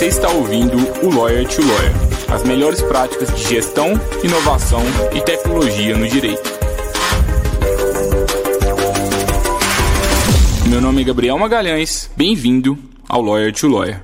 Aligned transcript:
Você 0.00 0.06
está 0.06 0.30
ouvindo 0.30 0.78
o 1.04 1.14
Lawyer 1.14 1.46
to 1.46 1.60
Lawyer 1.60 1.92
as 2.32 2.42
melhores 2.42 2.80
práticas 2.80 3.28
de 3.36 3.46
gestão, 3.46 3.88
inovação 4.24 4.80
e 5.14 5.22
tecnologia 5.22 5.94
no 5.94 6.08
direito. 6.08 6.40
Meu 10.70 10.80
nome 10.80 11.02
é 11.02 11.04
Gabriel 11.04 11.38
Magalhães, 11.38 12.10
bem-vindo 12.16 12.78
ao 13.06 13.20
Lawyer 13.20 13.52
to 13.52 13.68
Lawyer. 13.68 14.02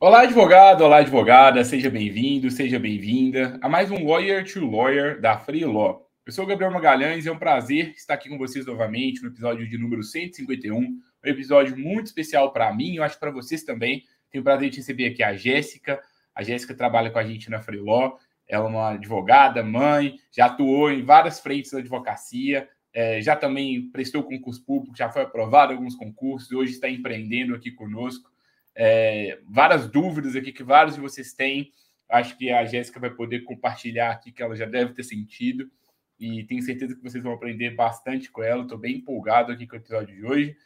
Olá, 0.00 0.22
advogado, 0.22 0.80
olá, 0.80 1.00
advogada, 1.00 1.62
seja 1.62 1.90
bem-vindo, 1.90 2.50
seja 2.50 2.78
bem-vinda 2.78 3.58
a 3.60 3.68
mais 3.68 3.90
um 3.90 4.06
Lawyer 4.06 4.50
to 4.50 4.64
Lawyer 4.64 5.20
da 5.20 5.36
Free 5.36 5.66
Law. 5.66 6.08
Eu 6.24 6.32
sou 6.32 6.44
o 6.46 6.48
Gabriel 6.48 6.72
Magalhães 6.72 7.26
e 7.26 7.28
é 7.28 7.32
um 7.32 7.38
prazer 7.38 7.92
estar 7.94 8.14
aqui 8.14 8.30
com 8.30 8.38
vocês 8.38 8.64
novamente 8.64 9.22
no 9.22 9.28
episódio 9.28 9.68
de 9.68 9.76
número 9.76 10.02
151, 10.02 10.98
um 11.24 11.28
episódio 11.28 11.76
muito 11.76 12.06
especial 12.06 12.52
para 12.52 12.72
mim, 12.72 12.96
eu 12.96 13.02
acho 13.02 13.18
para 13.18 13.30
vocês 13.30 13.62
também. 13.62 14.04
Tenho 14.30 14.42
o 14.42 14.44
prazer 14.44 14.70
de 14.70 14.78
receber 14.78 15.06
aqui 15.06 15.22
a 15.22 15.34
Jéssica. 15.34 16.00
A 16.34 16.42
Jéssica 16.42 16.74
trabalha 16.74 17.10
com 17.10 17.18
a 17.18 17.24
gente 17.24 17.50
na 17.50 17.60
Free 17.60 17.80
Law. 17.80 18.18
Ela 18.48 18.64
é 18.64 18.68
uma 18.68 18.90
advogada, 18.92 19.62
mãe, 19.62 20.18
já 20.30 20.46
atuou 20.46 20.90
em 20.90 21.02
várias 21.02 21.40
frentes 21.40 21.72
da 21.72 21.78
advocacia, 21.78 22.68
é, 22.92 23.20
já 23.20 23.34
também 23.34 23.90
prestou 23.90 24.22
concurso 24.22 24.64
público, 24.64 24.96
já 24.96 25.10
foi 25.10 25.22
aprovado 25.22 25.72
alguns 25.72 25.96
concursos, 25.96 26.52
hoje 26.52 26.72
está 26.72 26.88
empreendendo 26.88 27.56
aqui 27.56 27.72
conosco 27.72 28.30
é, 28.76 29.38
várias 29.48 29.88
dúvidas 29.88 30.36
aqui 30.36 30.52
que 30.52 30.62
vários 30.62 30.96
de 30.96 31.00
vocês 31.00 31.32
têm. 31.32 31.72
Acho 32.08 32.36
que 32.36 32.50
a 32.50 32.64
Jéssica 32.66 33.00
vai 33.00 33.10
poder 33.10 33.40
compartilhar 33.40 34.10
aqui 34.10 34.30
que 34.30 34.42
ela 34.42 34.54
já 34.54 34.66
deve 34.66 34.92
ter 34.92 35.02
sentido. 35.02 35.68
E 36.20 36.44
tenho 36.44 36.62
certeza 36.62 36.94
que 36.94 37.02
vocês 37.02 37.24
vão 37.24 37.32
aprender 37.32 37.70
bastante 37.70 38.30
com 38.30 38.42
ela. 38.42 38.62
Estou 38.62 38.78
bem 38.78 38.96
empolgado 38.96 39.50
aqui 39.50 39.66
com 39.66 39.74
o 39.74 39.78
episódio 39.78 40.14
de 40.14 40.24
hoje. 40.24 40.56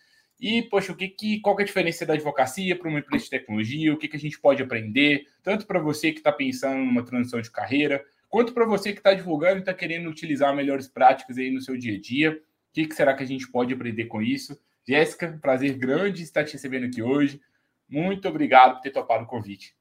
E, 0.41 0.62
poxa, 0.62 0.92
o 0.92 0.96
que, 0.96 1.08
que, 1.08 1.41
qual 1.41 1.55
que 1.55 1.62
é 1.62 1.64
a 1.64 1.66
diferença 1.66 2.06
da 2.06 2.14
advocacia 2.14 2.74
para 2.74 2.88
uma 2.88 3.00
empresa 3.00 3.24
de 3.24 3.30
tecnologia? 3.30 3.92
O 3.92 3.98
que, 3.98 4.08
que 4.08 4.16
a 4.16 4.20
gente 4.20 4.41
pode 4.41 4.62
aprender, 4.62 5.27
tanto 5.42 5.66
para 5.66 5.78
você 5.78 6.12
que 6.12 6.19
está 6.19 6.33
pensando 6.33 6.78
numa 6.78 7.05
transição 7.05 7.41
de 7.42 7.50
carreira, 7.50 8.02
quanto 8.27 8.55
para 8.55 8.64
você 8.64 8.92
que 8.92 9.00
está 9.00 9.12
divulgando 9.12 9.58
e 9.58 9.61
está 9.61 9.74
querendo 9.74 10.08
utilizar 10.08 10.56
melhores 10.56 10.88
práticas 10.88 11.36
aí 11.36 11.50
no 11.50 11.61
seu 11.61 11.77
dia 11.77 11.96
a 11.96 12.00
dia. 12.00 12.33
O 12.33 12.72
que, 12.72 12.86
que 12.86 12.94
será 12.94 13.12
que 13.12 13.22
a 13.22 13.27
gente 13.27 13.50
pode 13.50 13.74
aprender 13.74 14.06
com 14.06 14.22
isso? 14.22 14.58
Jéssica, 14.88 15.38
prazer 15.42 15.77
grande 15.77 16.22
estar 16.22 16.44
te 16.44 16.55
recebendo 16.55 16.86
aqui 16.86 17.02
hoje. 17.02 17.38
Muito 17.86 18.27
obrigado 18.27 18.77
por 18.77 18.80
ter 18.80 18.92
topado 18.92 19.24
o 19.24 19.27
convite. 19.27 19.74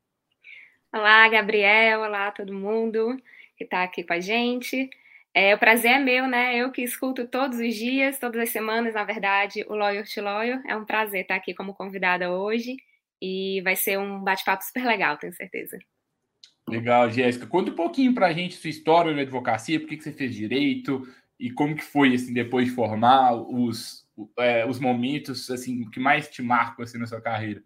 Olá, 0.91 1.29
Gabriel. 1.29 2.01
Olá, 2.01 2.31
todo 2.31 2.51
mundo 2.51 3.15
que 3.55 3.63
está 3.63 3.83
aqui 3.83 4.03
com 4.03 4.13
a 4.13 4.19
gente. 4.19 4.89
É, 5.33 5.53
o 5.53 5.59
prazer 5.59 5.91
é 5.91 5.99
meu, 5.99 6.27
né? 6.27 6.57
Eu 6.57 6.71
que 6.71 6.81
escuto 6.81 7.27
todos 7.27 7.59
os 7.59 7.75
dias, 7.75 8.17
todas 8.17 8.41
as 8.41 8.49
semanas, 8.49 8.95
na 8.95 9.03
verdade, 9.03 9.63
o 9.67 9.75
Lawyer 9.75 10.05
to 10.11 10.21
Lawyer. 10.21 10.61
É 10.67 10.75
um 10.75 10.85
prazer 10.85 11.21
estar 11.21 11.35
aqui 11.35 11.53
como 11.53 11.73
convidada 11.73 12.31
hoje 12.31 12.77
e 13.21 13.61
vai 13.61 13.75
ser 13.75 13.99
um 13.99 14.23
bate-papo 14.23 14.63
super 14.63 14.85
legal, 14.85 15.17
tenho 15.17 15.33
certeza. 15.33 15.77
Legal, 16.67 17.09
Jéssica. 17.09 17.45
Conta 17.45 17.71
um 17.71 17.75
pouquinho 17.75 18.13
para 18.13 18.27
a 18.27 18.33
gente 18.33 18.55
sua 18.55 18.69
história 18.69 19.13
na 19.13 19.21
advocacia, 19.21 19.79
por 19.79 19.87
que, 19.87 19.97
que 19.97 20.03
você 20.03 20.11
fez 20.11 20.33
direito 20.33 21.07
e 21.39 21.51
como 21.51 21.75
que 21.75 21.83
foi, 21.83 22.13
assim, 22.13 22.33
depois 22.33 22.67
de 22.67 22.75
formar, 22.75 23.33
os, 23.33 24.05
é, 24.37 24.65
os 24.65 24.79
momentos, 24.79 25.49
assim, 25.49 25.89
que 25.89 25.99
mais 25.99 26.29
te 26.29 26.41
marcam, 26.41 26.83
assim, 26.83 26.97
na 26.97 27.07
sua 27.07 27.21
carreira. 27.21 27.63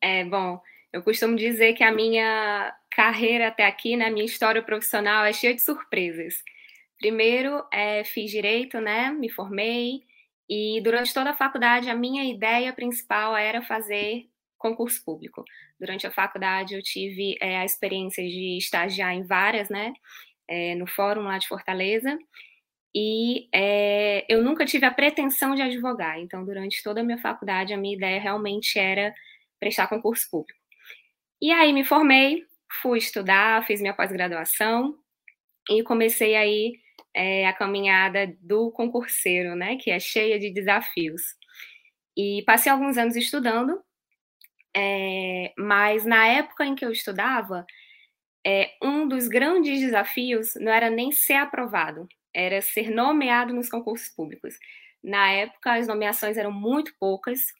É, 0.00 0.24
bom, 0.24 0.60
eu 0.92 1.02
costumo 1.02 1.36
dizer 1.36 1.74
que 1.74 1.84
a 1.84 1.92
minha 1.92 2.74
carreira 2.94 3.48
até 3.48 3.66
aqui, 3.66 3.96
né, 3.96 4.10
minha 4.10 4.24
história 4.24 4.62
profissional 4.62 5.24
é 5.24 5.32
cheia 5.32 5.54
de 5.54 5.62
surpresas. 5.62 6.42
Primeiro, 6.98 7.64
é, 7.72 8.04
fiz 8.04 8.30
direito, 8.30 8.80
né, 8.80 9.10
me 9.10 9.28
formei, 9.28 10.02
e 10.48 10.80
durante 10.82 11.14
toda 11.14 11.30
a 11.30 11.34
faculdade 11.34 11.90
a 11.90 11.94
minha 11.94 12.24
ideia 12.24 12.72
principal 12.72 13.36
era 13.36 13.62
fazer 13.62 14.28
concurso 14.58 15.04
público. 15.04 15.44
Durante 15.80 16.06
a 16.06 16.10
faculdade 16.10 16.74
eu 16.74 16.82
tive 16.82 17.36
é, 17.40 17.58
a 17.58 17.64
experiência 17.64 18.22
de 18.22 18.58
estagiar 18.58 19.12
em 19.14 19.24
várias, 19.24 19.68
né, 19.68 19.92
é, 20.46 20.74
no 20.74 20.86
fórum 20.86 21.22
lá 21.22 21.38
de 21.38 21.48
Fortaleza, 21.48 22.18
e 22.94 23.48
é, 23.54 24.26
eu 24.28 24.42
nunca 24.42 24.66
tive 24.66 24.84
a 24.84 24.90
pretensão 24.90 25.54
de 25.54 25.62
advogar. 25.62 26.18
Então, 26.20 26.44
durante 26.44 26.82
toda 26.82 27.00
a 27.00 27.04
minha 27.04 27.18
faculdade, 27.18 27.72
a 27.72 27.76
minha 27.76 27.96
ideia 27.96 28.20
realmente 28.20 28.78
era 28.78 29.14
prestar 29.58 29.86
concurso 29.86 30.28
público. 30.30 30.60
E 31.40 31.50
aí 31.50 31.72
me 31.72 31.84
formei, 31.84 32.44
fui 32.80 32.98
estudar, 32.98 33.64
fiz 33.66 33.80
minha 33.80 33.94
pós-graduação 33.94 34.96
e 35.70 35.82
comecei 35.82 36.34
aí 36.34 36.72
é, 37.14 37.46
a 37.46 37.52
caminhada 37.52 38.34
do 38.40 38.70
concurseiro, 38.70 39.54
né, 39.54 39.76
que 39.76 39.90
é 39.90 40.00
cheia 40.00 40.38
de 40.38 40.50
desafios. 40.50 41.22
E 42.16 42.42
passei 42.46 42.70
alguns 42.70 42.98
anos 42.98 43.16
estudando, 43.16 43.82
é, 44.74 45.52
mas 45.58 46.04
na 46.04 46.26
época 46.26 46.64
em 46.64 46.74
que 46.74 46.84
eu 46.84 46.90
estudava, 46.90 47.66
é, 48.44 48.72
um 48.82 49.06
dos 49.06 49.28
grandes 49.28 49.80
desafios 49.80 50.54
não 50.56 50.72
era 50.72 50.90
nem 50.90 51.12
ser 51.12 51.34
aprovado, 51.34 52.08
era 52.34 52.60
ser 52.60 52.90
nomeado 52.90 53.54
nos 53.54 53.68
concursos 53.68 54.08
públicos. 54.08 54.58
Na 55.02 55.30
época, 55.30 55.74
as 55.74 55.86
nomeações 55.86 56.36
eram 56.36 56.52
muito 56.52 56.94
poucas, 56.98 57.52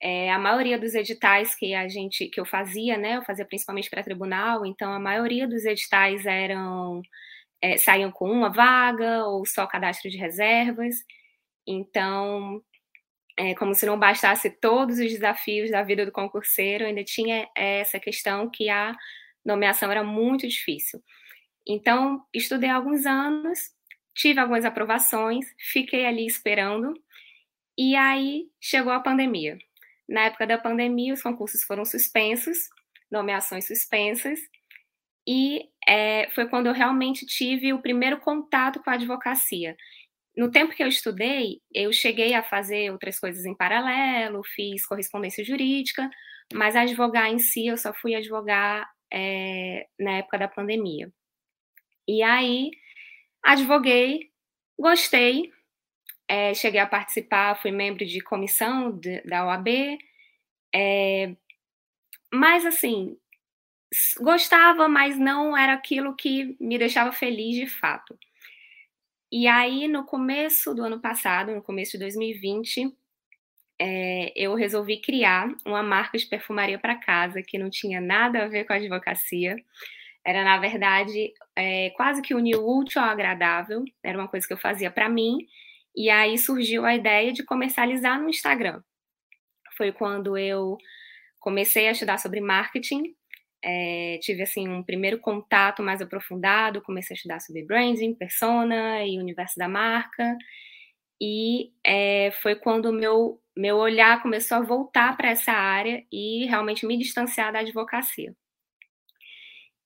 é, 0.00 0.30
a 0.32 0.38
maioria 0.38 0.78
dos 0.78 0.94
editais 0.94 1.54
que 1.54 1.74
a 1.74 1.88
gente 1.88 2.28
que 2.28 2.40
eu 2.40 2.44
fazia, 2.44 2.96
né, 2.98 3.16
eu 3.16 3.22
fazia 3.22 3.44
principalmente 3.44 3.90
para 3.90 4.02
tribunal, 4.02 4.66
então 4.66 4.92
a 4.92 4.98
maioria 5.00 5.48
dos 5.48 5.64
editais 5.64 6.26
eram 6.26 7.02
é, 7.62 7.78
saíam 7.78 8.10
com 8.12 8.30
uma 8.30 8.50
vaga 8.50 9.24
ou 9.24 9.46
só 9.46 9.66
cadastro 9.66 10.10
de 10.10 10.18
reservas. 10.18 10.96
Então, 11.66 12.62
é, 13.38 13.54
como 13.54 13.74
se 13.74 13.86
não 13.86 13.98
bastasse 13.98 14.50
todos 14.50 14.98
os 14.98 15.10
desafios 15.10 15.70
da 15.70 15.82
vida 15.82 16.04
do 16.06 16.12
concurseiro, 16.12 16.84
ainda 16.84 17.02
tinha 17.04 17.48
essa 17.56 17.98
questão 17.98 18.50
que 18.50 18.68
a 18.68 18.94
nomeação 19.44 19.90
era 19.90 20.04
muito 20.04 20.46
difícil. 20.48 21.02
Então, 21.66 22.22
estudei 22.34 22.70
alguns 22.70 23.06
anos, 23.06 23.70
tive 24.14 24.40
algumas 24.40 24.64
aprovações, 24.64 25.46
fiquei 25.58 26.06
ali 26.06 26.26
esperando, 26.26 26.94
e 27.78 27.96
aí 27.96 28.44
chegou 28.60 28.92
a 28.92 29.00
pandemia. 29.00 29.58
Na 30.08 30.26
época 30.26 30.46
da 30.46 30.58
pandemia, 30.58 31.14
os 31.14 31.22
concursos 31.22 31.62
foram 31.64 31.84
suspensos, 31.84 32.58
nomeações 33.10 33.66
suspensas, 33.66 34.38
e 35.26 35.68
é, 35.88 36.28
foi 36.30 36.48
quando 36.48 36.66
eu 36.66 36.72
realmente 36.72 37.24
tive 37.26 37.72
o 37.72 37.80
primeiro 37.80 38.20
contato 38.20 38.82
com 38.82 38.90
a 38.90 38.94
advocacia. 38.94 39.76
No 40.36 40.50
tempo 40.50 40.74
que 40.74 40.82
eu 40.82 40.88
estudei, 40.88 41.60
eu 41.72 41.92
cheguei 41.92 42.34
a 42.34 42.42
fazer 42.42 42.90
outras 42.90 43.18
coisas 43.18 43.44
em 43.44 43.56
paralelo, 43.56 44.42
fiz 44.44 44.84
correspondência 44.84 45.44
jurídica, 45.44 46.10
mas 46.52 46.76
advogar 46.76 47.30
em 47.30 47.38
si, 47.38 47.66
eu 47.66 47.76
só 47.76 47.94
fui 47.94 48.14
advogar 48.14 48.88
é, 49.12 49.86
na 49.98 50.18
época 50.18 50.38
da 50.38 50.48
pandemia. 50.48 51.10
E 52.06 52.22
aí, 52.22 52.70
advoguei, 53.42 54.30
gostei, 54.78 55.50
é, 56.28 56.54
cheguei 56.54 56.80
a 56.80 56.86
participar, 56.86 57.60
fui 57.60 57.70
membro 57.70 58.04
de 58.04 58.20
comissão 58.20 58.96
de, 58.98 59.20
da 59.22 59.46
OAB, 59.46 59.98
é, 60.74 61.34
mas 62.32 62.66
assim, 62.66 63.16
gostava, 64.20 64.88
mas 64.88 65.18
não 65.18 65.56
era 65.56 65.74
aquilo 65.74 66.16
que 66.16 66.56
me 66.60 66.78
deixava 66.78 67.12
feliz 67.12 67.56
de 67.56 67.66
fato. 67.66 68.18
E 69.30 69.46
aí, 69.46 69.88
no 69.88 70.04
começo 70.04 70.74
do 70.74 70.84
ano 70.84 71.00
passado, 71.00 71.54
no 71.54 71.62
começo 71.62 71.92
de 71.92 71.98
2020, 71.98 72.92
é, 73.80 74.32
eu 74.36 74.54
resolvi 74.54 75.00
criar 75.00 75.48
uma 75.66 75.82
marca 75.82 76.16
de 76.16 76.26
perfumaria 76.26 76.78
para 76.78 76.96
casa 76.96 77.42
que 77.42 77.58
não 77.58 77.68
tinha 77.68 78.00
nada 78.00 78.44
a 78.44 78.48
ver 78.48 78.64
com 78.64 78.72
a 78.72 78.76
advocacia. 78.76 79.56
Era, 80.24 80.44
na 80.44 80.58
verdade, 80.58 81.32
é, 81.56 81.90
quase 81.90 82.22
que 82.22 82.34
unir 82.34 82.56
o 82.56 82.78
útil 82.78 83.02
ao 83.02 83.08
agradável. 83.08 83.84
Era 84.02 84.18
uma 84.18 84.28
coisa 84.28 84.46
que 84.46 84.52
eu 84.52 84.58
fazia 84.58 84.90
para 84.90 85.08
mim 85.08 85.46
e 85.94 86.10
aí 86.10 86.36
surgiu 86.38 86.84
a 86.84 86.94
ideia 86.94 87.32
de 87.32 87.44
comercializar 87.44 88.20
no 88.20 88.28
Instagram. 88.28 88.82
Foi 89.76 89.92
quando 89.92 90.36
eu 90.36 90.76
comecei 91.40 91.88
a 91.88 91.92
estudar 91.92 92.18
sobre 92.18 92.40
marketing, 92.40 93.14
é, 93.64 94.18
tive 94.20 94.42
assim 94.42 94.68
um 94.68 94.82
primeiro 94.82 95.18
contato 95.18 95.82
mais 95.82 96.02
aprofundado, 96.02 96.82
comecei 96.82 97.14
a 97.14 97.16
estudar 97.16 97.40
sobre 97.40 97.64
branding, 97.64 98.14
persona 98.14 99.02
e 99.04 99.18
universo 99.18 99.56
da 99.56 99.66
marca. 99.66 100.36
E 101.20 101.72
é, 101.82 102.30
foi 102.42 102.56
quando 102.56 102.86
o 102.86 102.92
meu, 102.92 103.40
meu 103.56 103.76
olhar 103.76 104.20
começou 104.22 104.58
a 104.58 104.62
voltar 104.62 105.16
para 105.16 105.30
essa 105.30 105.52
área 105.52 106.04
e 106.12 106.44
realmente 106.46 106.86
me 106.86 106.98
distanciar 106.98 107.52
da 107.52 107.60
advocacia. 107.60 108.36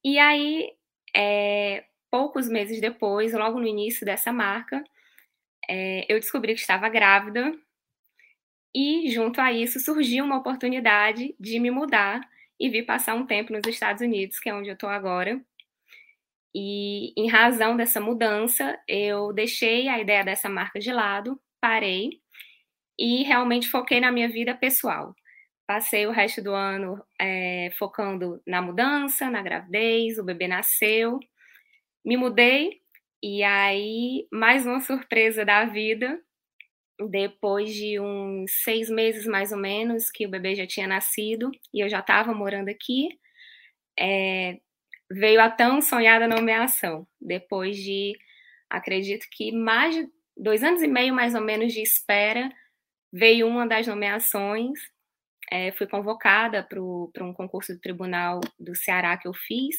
E 0.05 0.19
aí, 0.19 0.73
é, 1.15 1.85
poucos 2.11 2.49
meses 2.49 2.81
depois, 2.81 3.33
logo 3.33 3.61
no 3.61 3.67
início 3.67 4.05
dessa 4.05 4.33
marca, 4.33 4.83
é, 5.69 6.05
eu 6.09 6.19
descobri 6.19 6.55
que 6.55 6.61
estava 6.61 6.89
grávida 6.89 7.53
e, 8.75 9.11
junto 9.11 9.41
a 9.41 9.53
isso, 9.53 9.81
surgiu 9.81 10.25
uma 10.25 10.39
oportunidade 10.39 11.35
de 11.39 11.59
me 11.59 11.71
mudar 11.71 12.21
e 12.61 12.69
vir 12.69 12.85
passar 12.85 13.15
um 13.15 13.27
tempo 13.27 13.53
nos 13.53 13.67
Estados 13.67 14.03
Unidos, 14.03 14.39
que 14.39 14.49
é 14.49 14.55
onde 14.55 14.69
eu 14.69 14.75
estou 14.75 14.89
agora. 14.89 15.41
E, 16.55 17.13
em 17.17 17.29
razão 17.29 17.77
dessa 17.77 18.01
mudança, 18.01 18.79
eu 18.87 19.33
deixei 19.33 19.89
a 19.89 19.99
ideia 19.99 20.25
dessa 20.25 20.49
marca 20.49 20.79
de 20.79 20.93
lado, 20.93 21.41
parei 21.61 22.21
e 22.99 23.23
realmente 23.23 23.69
foquei 23.69 24.01
na 24.01 24.11
minha 24.11 24.29
vida 24.29 24.55
pessoal. 24.55 25.15
Passei 25.67 26.07
o 26.07 26.11
resto 26.11 26.43
do 26.43 26.53
ano 26.55 27.03
é, 27.21 27.71
focando 27.79 28.43
na 28.47 28.63
mudança, 28.63 29.31
na 29.31 29.43
gravidez, 29.43 30.19
o 30.19 30.25
bebê 30.25 30.49
nasceu, 30.49 31.21
me 32.05 32.17
mudei 32.17 32.81
e 33.23 33.43
aí 33.43 34.27
mais 34.33 34.67
uma 34.67 34.81
surpresa 34.81 35.45
da 35.45 35.65
vida. 35.65 36.21
Depois 37.11 37.73
de 37.73 38.01
uns 38.01 38.51
seis 38.65 38.91
meses 38.91 39.25
mais 39.27 39.53
ou 39.53 39.59
menos 39.59 40.11
que 40.11 40.27
o 40.27 40.31
bebê 40.31 40.55
já 40.55 40.67
tinha 40.67 40.87
nascido 40.87 41.51
e 41.73 41.81
eu 41.81 41.89
já 41.89 42.01
estava 42.01 42.35
morando 42.35 42.69
aqui, 42.69 43.09
é, 43.99 44.59
veio 45.11 45.41
a 45.41 45.51
tão 45.51 45.81
sonhada 45.81 46.27
nomeação. 46.27 47.07
Depois 47.21 47.77
de, 47.77 48.19
acredito 48.69 49.27
que 49.31 49.53
mais 49.53 49.95
de 49.95 50.09
dois 50.37 50.63
anos 50.65 50.83
e 50.83 50.89
meio 50.89 51.15
mais 51.15 51.35
ou 51.35 51.41
menos 51.41 51.73
de 51.73 51.83
espera, 51.83 52.51
veio 53.13 53.47
uma 53.47 53.67
das 53.67 53.87
nomeações 53.87 54.79
é, 55.51 55.73
fui 55.73 55.87
convocada 55.87 56.63
para 56.63 57.25
um 57.25 57.33
concurso 57.33 57.73
do 57.75 57.81
tribunal 57.81 58.41
do 58.59 58.75
Ceará 58.75 59.17
que 59.17 59.27
eu 59.27 59.35
fiz. 59.35 59.77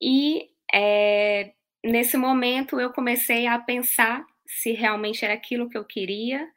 E 0.00 0.48
é, 0.72 1.52
nesse 1.84 2.16
momento 2.16 2.80
eu 2.80 2.92
comecei 2.92 3.46
a 3.46 3.58
pensar 3.58 4.24
se 4.46 4.72
realmente 4.72 5.24
era 5.24 5.34
aquilo 5.34 5.68
que 5.68 5.76
eu 5.76 5.84
queria. 5.84 6.48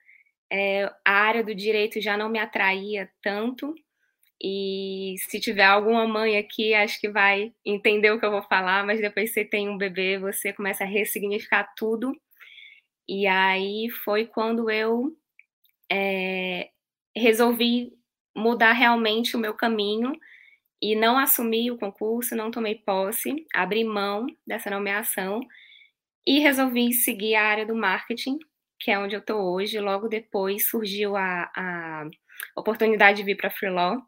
É, 0.52 0.86
a 1.04 1.12
área 1.12 1.44
do 1.44 1.56
direito 1.56 2.00
já 2.02 2.18
não 2.18 2.30
me 2.30 2.40
atraía 2.40 3.10
tanto. 3.22 3.74
E 4.42 5.16
se 5.30 5.40
tiver 5.40 5.66
alguma 5.66 6.08
mãe 6.08 6.38
aqui, 6.38 6.74
acho 6.74 7.00
que 7.00 7.10
vai 7.10 7.54
entender 7.66 8.12
o 8.12 8.20
que 8.20 8.26
eu 8.26 8.32
vou 8.32 8.44
falar, 8.44 8.86
mas 8.86 9.00
depois 9.00 9.32
você 9.32 9.46
tem 9.46 9.70
um 9.70 9.78
bebê, 9.78 10.20
você 10.20 10.52
começa 10.54 10.84
a 10.84 10.88
ressignificar 10.88 11.74
tudo. 11.76 12.14
E 13.08 13.28
aí 13.28 13.90
foi 14.04 14.26
quando 14.26 14.70
eu 14.70 15.16
é, 15.92 16.70
resolvi 17.16 17.94
mudar 18.36 18.74
realmente 18.74 19.36
o 19.36 19.40
meu 19.40 19.54
caminho 19.54 20.14
e 20.82 20.96
não 20.96 21.18
assumi 21.18 21.72
o 21.72 21.78
concurso, 21.78 22.36
não 22.36 22.52
tomei 22.52 22.76
posse, 22.76 23.46
abri 23.54 23.84
mão 23.84 24.28
dessa 24.46 24.70
nomeação 24.70 25.40
e 26.26 26.40
resolvi 26.40 26.94
seguir 26.94 27.36
a 27.36 27.44
área 27.44 27.66
do 27.66 27.76
marketing, 27.76 28.38
que 28.80 28.92
é 28.92 29.00
onde 29.00 29.16
eu 29.16 29.20
estou 29.20 29.54
hoje. 29.54 29.80
Logo 29.80 30.08
depois 30.08 30.68
surgiu 30.70 31.16
a, 31.16 31.52
a 31.56 32.06
oportunidade 32.58 33.18
de 33.18 33.24
vir 33.24 33.38
para 33.38 33.48
a 33.48 33.52
Freelaw, 33.52 34.02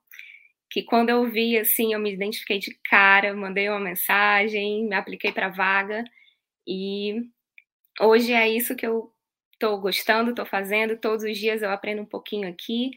que 0.69 0.83
quando 0.83 1.09
eu 1.09 1.29
vi, 1.29 1.57
assim, 1.57 1.93
eu 1.93 1.99
me 1.99 2.13
identifiquei 2.13 2.59
de 2.59 2.77
cara, 2.89 3.33
mandei 3.33 3.69
uma 3.69 3.79
mensagem, 3.79 4.87
me 4.87 4.95
apliquei 4.95 5.31
para 5.31 5.49
vaga 5.49 6.03
e 6.67 7.21
hoje 8.01 8.33
é 8.33 8.49
isso 8.49 8.75
que 8.75 8.85
eu 8.85 9.11
estou 9.53 9.79
gostando, 9.79 10.31
estou 10.31 10.45
fazendo. 10.45 10.97
Todos 10.97 11.23
os 11.23 11.37
dias 11.37 11.61
eu 11.61 11.71
aprendo 11.71 12.01
um 12.01 12.05
pouquinho 12.05 12.47
aqui. 12.49 12.91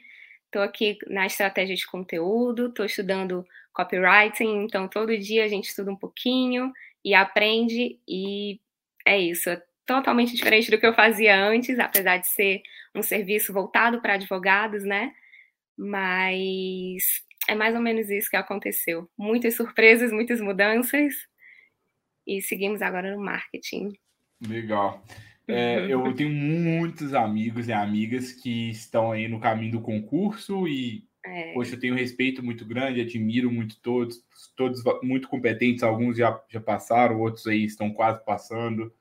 Estou 0.51 0.63
aqui 0.63 0.99
na 1.07 1.27
estratégia 1.27 1.77
de 1.77 1.87
conteúdo, 1.87 2.67
estou 2.67 2.85
estudando 2.85 3.47
copywriting, 3.73 4.65
então 4.65 4.89
todo 4.89 5.17
dia 5.17 5.45
a 5.45 5.49
gente 5.49 5.69
estuda 5.69 5.93
um 5.93 5.97
pouquinho 5.97 6.73
e 7.05 7.15
aprende, 7.15 8.01
e 8.07 8.59
é 9.07 9.17
isso. 9.17 9.49
É 9.49 9.63
totalmente 9.87 10.35
diferente 10.35 10.69
do 10.69 10.77
que 10.77 10.85
eu 10.85 10.93
fazia 10.93 11.41
antes, 11.41 11.79
apesar 11.79 12.17
de 12.17 12.27
ser 12.27 12.63
um 12.93 13.01
serviço 13.01 13.53
voltado 13.53 14.03
para 14.03 14.15
advogados, 14.15 14.83
né? 14.83 15.15
Mas 15.79 17.23
é 17.49 17.55
mais 17.55 17.77
ou 17.77 17.81
menos 17.81 18.11
isso 18.11 18.29
que 18.29 18.37
aconteceu. 18.37 19.09
Muitas 19.17 19.55
surpresas, 19.55 20.11
muitas 20.11 20.41
mudanças, 20.41 21.15
e 22.27 22.43
seguimos 22.43 22.83
agora 22.83 23.15
no 23.15 23.23
marketing. 23.23 23.93
Legal. 24.45 25.01
É, 25.51 25.87
eu 25.93 26.15
tenho 26.15 26.31
muitos 26.31 27.15
amigos 27.15 27.69
e 27.69 27.73
amigas 27.73 28.33
que 28.33 28.71
estão 28.71 29.13
aí 29.13 29.29
no 29.29 29.41
caminho 29.41 29.73
do 29.73 29.81
concurso 29.81 30.67
e, 30.69 31.05
é. 31.25 31.53
poxa, 31.53 31.75
eu 31.75 31.81
tenho 31.81 31.95
um 31.95 31.99
respeito 31.99 32.43
muito 32.43 32.65
grande, 32.65 33.01
admiro 33.01 33.51
muito 33.51 33.81
todos, 33.81 34.23
todos 34.57 34.83
muito 35.03 35.29
competentes, 35.29 35.83
alguns 35.83 36.17
já, 36.17 36.41
já 36.49 36.61
passaram, 36.61 37.21
outros 37.21 37.47
aí 37.47 37.65
estão 37.65 37.91
quase 37.91 38.25
passando. 38.25 38.93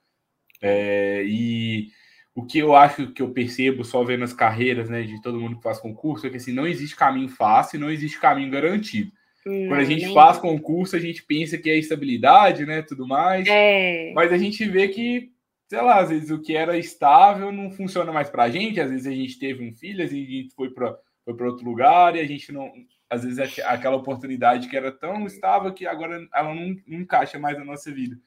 É, 0.61 1.23
e 1.25 1.89
o 2.35 2.45
que 2.45 2.59
eu 2.59 2.75
acho 2.75 3.11
que 3.11 3.21
eu 3.21 3.31
percebo 3.31 3.83
só 3.83 4.03
vendo 4.03 4.23
as 4.23 4.33
carreiras 4.33 4.89
né, 4.89 5.03
de 5.03 5.21
todo 5.21 5.39
mundo 5.39 5.57
que 5.57 5.63
faz 5.63 5.79
concurso 5.79 6.25
é 6.25 6.29
que 6.29 6.37
assim, 6.37 6.53
não 6.53 6.67
existe 6.67 6.95
caminho 6.95 7.29
fácil, 7.29 7.79
não 7.79 7.91
existe 7.91 8.19
caminho 8.19 8.51
garantido. 8.51 9.11
Não, 9.45 9.67
Quando 9.69 9.79
a 9.79 9.85
gente 9.85 10.13
faz 10.13 10.37
concurso, 10.37 10.95
a 10.95 10.99
gente 10.99 11.23
pensa 11.23 11.57
que 11.57 11.69
é 11.69 11.77
estabilidade, 11.77 12.65
né? 12.65 12.81
Tudo 12.81 13.07
mais. 13.07 13.47
É. 13.47 14.11
Mas 14.13 14.31
a 14.31 14.37
gente 14.37 14.65
vê 14.67 14.87
que 14.89 15.31
sei 15.69 15.81
lá, 15.81 15.99
às 15.99 16.09
vezes 16.09 16.31
o 16.31 16.41
que 16.41 16.57
era 16.57 16.77
estável 16.77 17.51
não 17.51 17.69
funciona 17.69 18.11
mais 18.11 18.27
para 18.27 18.43
a 18.43 18.49
gente, 18.49 18.81
às 18.81 18.89
vezes 18.89 19.05
a 19.05 19.11
gente 19.11 19.37
teve 19.37 19.63
um 19.63 19.71
filho, 19.71 20.03
às 20.03 20.09
vezes 20.09 20.27
a 20.27 20.31
gente 20.31 20.55
foi 20.55 20.71
para 20.71 20.97
foi 21.23 21.47
outro 21.47 21.63
lugar 21.63 22.15
e 22.15 22.19
a 22.19 22.25
gente 22.25 22.51
não, 22.51 22.73
às 23.07 23.23
vezes 23.23 23.59
aquela 23.59 23.95
oportunidade 23.95 24.67
que 24.67 24.75
era 24.75 24.91
tão 24.91 25.27
estável 25.27 25.71
que 25.71 25.85
agora 25.85 26.27
ela 26.33 26.55
não, 26.55 26.75
não 26.87 26.99
encaixa 27.01 27.37
mais 27.37 27.55
na 27.55 27.63
nossa 27.63 27.91
vida. 27.91 28.17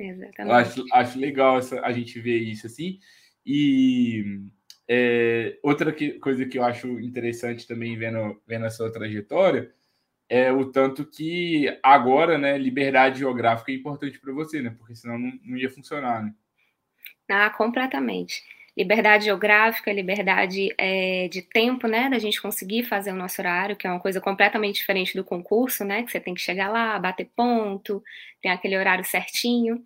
Exatamente. 0.00 0.40
Eu 0.40 0.52
acho, 0.52 0.84
acho 0.90 1.18
legal 1.18 1.58
essa, 1.58 1.80
a 1.82 1.92
gente 1.92 2.18
ver 2.18 2.38
isso 2.38 2.66
assim. 2.66 2.98
E 3.44 4.40
é, 4.88 5.58
outra 5.62 5.92
que, 5.92 6.18
coisa 6.18 6.46
que 6.46 6.58
eu 6.58 6.64
acho 6.64 6.88
interessante 6.98 7.66
também 7.66 7.94
vendo, 7.98 8.40
vendo 8.46 8.64
a 8.64 8.70
sua 8.70 8.90
trajetória 8.90 9.70
é 10.30 10.50
o 10.50 10.64
tanto 10.72 11.04
que 11.04 11.78
agora, 11.82 12.38
né, 12.38 12.56
liberdade 12.56 13.18
geográfica 13.18 13.70
é 13.70 13.74
importante 13.74 14.18
para 14.18 14.32
você, 14.32 14.62
né? 14.62 14.74
Porque 14.78 14.94
senão 14.94 15.18
não, 15.18 15.38
não 15.44 15.56
ia 15.58 15.70
funcionar, 15.70 16.24
né? 16.24 16.34
Ah, 17.28 17.50
completamente. 17.50 18.42
Liberdade 18.76 19.24
geográfica, 19.24 19.92
liberdade 19.92 20.72
é, 20.78 21.28
de 21.28 21.42
tempo, 21.42 21.88
né, 21.88 22.08
da 22.10 22.18
gente 22.18 22.40
conseguir 22.40 22.84
fazer 22.84 23.10
o 23.10 23.16
nosso 23.16 23.40
horário, 23.40 23.74
que 23.74 23.86
é 23.86 23.90
uma 23.90 23.98
coisa 24.00 24.20
completamente 24.20 24.76
diferente 24.76 25.16
do 25.16 25.24
concurso, 25.24 25.82
né, 25.84 26.02
que 26.04 26.10
você 26.10 26.20
tem 26.20 26.34
que 26.34 26.40
chegar 26.40 26.68
lá, 26.68 26.98
bater 26.98 27.28
ponto, 27.34 28.02
tem 28.42 28.50
aquele 28.50 28.76
horário 28.76 29.04
certinho. 29.04 29.82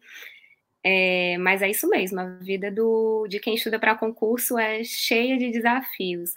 É, 0.84 1.36
mas 1.38 1.62
é 1.62 1.70
isso 1.70 1.88
mesmo, 1.88 2.20
a 2.20 2.24
vida 2.40 2.70
do, 2.70 3.26
de 3.28 3.38
quem 3.40 3.54
estuda 3.54 3.78
para 3.78 3.94
concurso 3.96 4.58
é 4.58 4.82
cheia 4.84 5.36
de 5.38 5.50
desafios, 5.50 6.30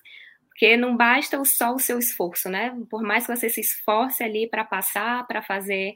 porque 0.50 0.78
não 0.78 0.96
basta 0.98 1.44
só 1.46 1.74
o 1.76 1.80
seu 1.80 2.00
esforço, 2.00 2.50
né? 2.50 2.76
Por 2.90 3.02
mais 3.04 3.26
que 3.28 3.36
você 3.36 3.50
se 3.50 3.62
esforce 3.62 4.24
ali 4.24 4.48
para 4.48 4.64
passar, 4.66 5.26
para 5.28 5.42
fazer 5.42 5.96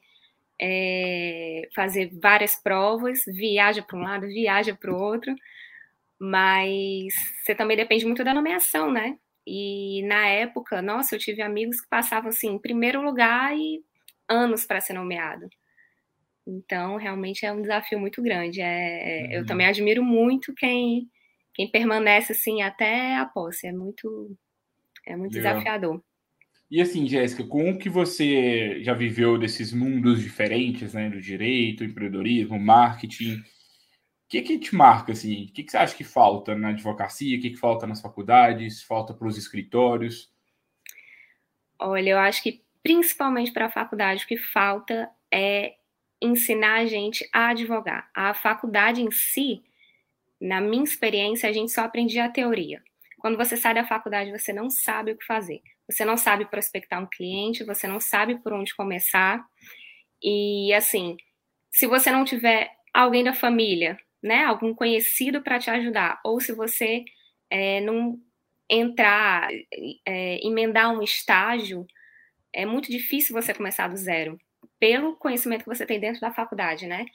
é, 0.59 1.67
fazer 1.75 2.11
várias 2.21 2.55
provas, 2.55 3.23
viaja 3.27 3.81
para 3.81 3.97
um 3.97 4.01
lado, 4.01 4.27
viaja 4.27 4.75
para 4.75 4.91
o 4.91 4.99
outro, 4.99 5.33
mas 6.19 7.13
você 7.43 7.53
também 7.55 7.77
depende 7.77 8.05
muito 8.05 8.23
da 8.23 8.33
nomeação, 8.33 8.91
né? 8.91 9.17
E 9.45 10.03
na 10.07 10.27
época, 10.27 10.81
nossa, 10.81 11.15
eu 11.15 11.19
tive 11.19 11.41
amigos 11.41 11.79
que 11.79 11.87
passavam 11.87 12.29
assim, 12.29 12.49
em 12.49 12.59
primeiro 12.59 13.01
lugar 13.01 13.55
e 13.55 13.81
anos 14.27 14.65
para 14.65 14.81
ser 14.81 14.93
nomeado. 14.93 15.47
Então, 16.45 16.95
realmente 16.97 17.45
é 17.45 17.51
um 17.51 17.61
desafio 17.61 17.99
muito 17.99 18.21
grande. 18.21 18.61
É, 18.61 19.25
uhum. 19.25 19.31
Eu 19.33 19.45
também 19.45 19.67
admiro 19.67 20.03
muito 20.03 20.53
quem, 20.55 21.09
quem 21.53 21.69
permanece 21.69 22.31
assim 22.31 22.61
até 22.61 23.15
a 23.15 23.25
posse. 23.25 23.67
É 23.67 23.71
muito, 23.71 24.35
é 25.05 25.15
muito 25.15 25.33
desafiador. 25.33 26.01
E 26.69 26.81
assim, 26.81 27.07
Jéssica, 27.07 27.45
com 27.45 27.71
o 27.71 27.77
que 27.77 27.89
você 27.89 28.83
já 28.83 28.93
viveu 28.93 29.37
desses 29.37 29.71
mundos 29.71 30.21
diferentes, 30.21 30.93
né, 30.93 31.09
do 31.09 31.21
direito, 31.21 31.83
empreendedorismo, 31.83 32.59
marketing, 32.59 33.35
o 33.35 33.43
que 34.27 34.41
que 34.41 34.59
te 34.59 34.75
marca 34.75 35.13
assim? 35.13 35.45
O 35.45 35.53
que, 35.53 35.63
que 35.63 35.71
você 35.71 35.77
acha 35.77 35.95
que 35.95 36.03
falta 36.03 36.53
na 36.53 36.69
advocacia? 36.69 37.37
O 37.37 37.41
que, 37.41 37.51
que 37.51 37.55
falta 37.57 37.87
nas 37.87 38.01
faculdades? 38.01 38.83
Falta 38.83 39.13
para 39.13 39.27
os 39.27 39.37
escritórios? 39.37 40.29
Olha, 41.79 42.09
eu 42.09 42.17
acho 42.17 42.43
que 42.43 42.61
principalmente 42.83 43.53
para 43.53 43.67
a 43.67 43.71
faculdade 43.71 44.25
o 44.25 44.27
que 44.27 44.35
falta 44.35 45.09
é 45.31 45.75
ensinar 46.21 46.81
a 46.81 46.85
gente 46.85 47.27
a 47.31 47.49
advogar. 47.49 48.09
A 48.13 48.33
faculdade 48.33 49.01
em 49.01 49.11
si, 49.11 49.63
na 50.41 50.59
minha 50.59 50.83
experiência, 50.83 51.49
a 51.49 51.53
gente 51.53 51.71
só 51.71 51.81
aprendia 51.81 52.25
a 52.25 52.29
teoria. 52.29 52.83
Quando 53.19 53.37
você 53.37 53.55
sai 53.55 53.73
da 53.73 53.85
faculdade, 53.85 54.31
você 54.31 54.51
não 54.51 54.69
sabe 54.69 55.13
o 55.13 55.17
que 55.17 55.25
fazer 55.25 55.61
você 55.89 56.03
não 56.03 56.17
sabe 56.17 56.45
prospectar 56.45 57.01
um 57.01 57.07
cliente, 57.07 57.63
você 57.63 57.87
não 57.87 57.99
sabe 57.99 58.41
por 58.41 58.53
onde 58.53 58.75
começar. 58.75 59.43
E 60.21 60.73
assim, 60.73 61.17
se 61.71 61.87
você 61.87 62.11
não 62.11 62.25
tiver 62.25 62.71
alguém 62.93 63.23
da 63.23 63.33
família, 63.33 63.97
né, 64.21 64.43
algum 64.43 64.73
conhecido 64.73 65.41
para 65.41 65.59
te 65.59 65.69
ajudar, 65.69 66.19
ou 66.23 66.39
se 66.41 66.51
você 66.51 67.05
é, 67.49 67.79
não 67.81 68.19
entrar, 68.69 69.49
é, 70.05 70.45
emendar 70.45 70.91
um 70.91 71.01
estágio, 71.01 71.85
é 72.53 72.65
muito 72.65 72.91
difícil 72.91 73.33
você 73.33 73.53
começar 73.53 73.87
do 73.87 73.95
zero, 73.95 74.37
pelo 74.79 75.15
conhecimento 75.15 75.63
que 75.63 75.69
você 75.69 75.85
tem 75.85 75.99
dentro 75.99 76.19
da 76.19 76.33
faculdade, 76.33 76.87
né? 76.87 77.05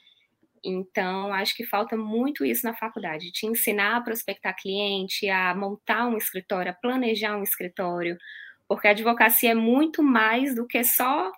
Então, 0.63 1.33
acho 1.33 1.55
que 1.55 1.65
falta 1.65 1.97
muito 1.97 2.45
isso 2.45 2.65
na 2.65 2.73
faculdade, 2.73 3.31
te 3.31 3.45
ensinar 3.45 3.97
a 3.97 4.01
prospectar 4.01 4.55
cliente, 4.55 5.29
a 5.29 5.53
montar 5.53 6.07
um 6.07 6.17
escritório, 6.17 6.71
a 6.71 6.75
planejar 6.75 7.37
um 7.37 7.43
escritório, 7.43 8.17
porque 8.73 8.87
a 8.87 8.91
advocacia 8.91 9.51
é 9.51 9.55
muito 9.55 10.01
mais 10.01 10.55
do 10.55 10.65
que 10.65 10.83
só 10.83 11.31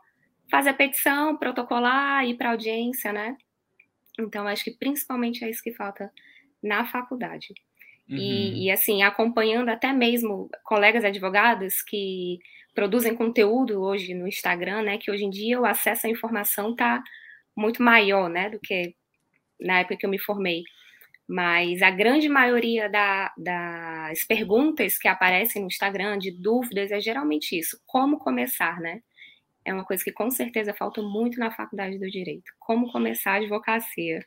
fazer 0.49 0.69
a 0.69 0.73
petição, 0.73 1.35
protocolar, 1.35 2.25
ir 2.25 2.35
para 2.35 2.51
audiência, 2.51 3.11
né? 3.11 3.35
Então, 4.17 4.47
acho 4.47 4.63
que 4.63 4.71
principalmente 4.71 5.43
é 5.43 5.49
isso 5.49 5.61
que 5.61 5.73
falta 5.73 6.09
na 6.63 6.85
faculdade. 6.85 7.53
Uhum. 8.09 8.15
E, 8.15 8.65
e, 8.65 8.71
assim, 8.71 9.03
acompanhando 9.03 9.67
até 9.67 9.91
mesmo 9.91 10.49
colegas 10.63 11.03
advogados 11.03 11.81
que 11.81 12.39
produzem 12.73 13.13
conteúdo 13.13 13.81
hoje 13.81 14.13
no 14.13 14.27
Instagram, 14.27 14.83
né? 14.83 14.97
Que 14.97 15.11
hoje 15.11 15.25
em 15.25 15.29
dia 15.29 15.59
o 15.59 15.65
acesso 15.65 16.07
à 16.07 16.09
informação 16.09 16.71
está 16.71 17.03
muito 17.53 17.83
maior, 17.83 18.29
né? 18.29 18.49
Do 18.49 18.59
que 18.59 18.95
na 19.59 19.79
época 19.79 19.97
que 19.97 20.05
eu 20.05 20.09
me 20.09 20.19
formei. 20.19 20.63
Mas 21.27 21.81
a 21.81 21.89
grande 21.89 22.29
maioria 22.29 22.87
da, 22.87 23.33
das 23.35 24.23
perguntas 24.25 24.97
que 24.97 25.07
aparecem 25.07 25.61
no 25.61 25.67
Instagram, 25.67 26.19
de 26.19 26.31
dúvidas, 26.31 26.91
é 26.91 27.01
geralmente 27.01 27.57
isso: 27.57 27.79
como 27.85 28.19
começar, 28.19 28.79
né? 28.79 29.01
É 29.63 29.73
uma 29.73 29.83
coisa 29.83 30.03
que 30.03 30.11
com 30.11 30.29
certeza 30.29 30.73
falta 30.73 31.01
muito 31.01 31.39
na 31.39 31.49
faculdade 31.49 31.97
do 31.97 32.07
direito. 32.09 32.51
Como 32.59 32.91
começar 32.91 33.33
a 33.33 33.35
advocacia. 33.37 34.23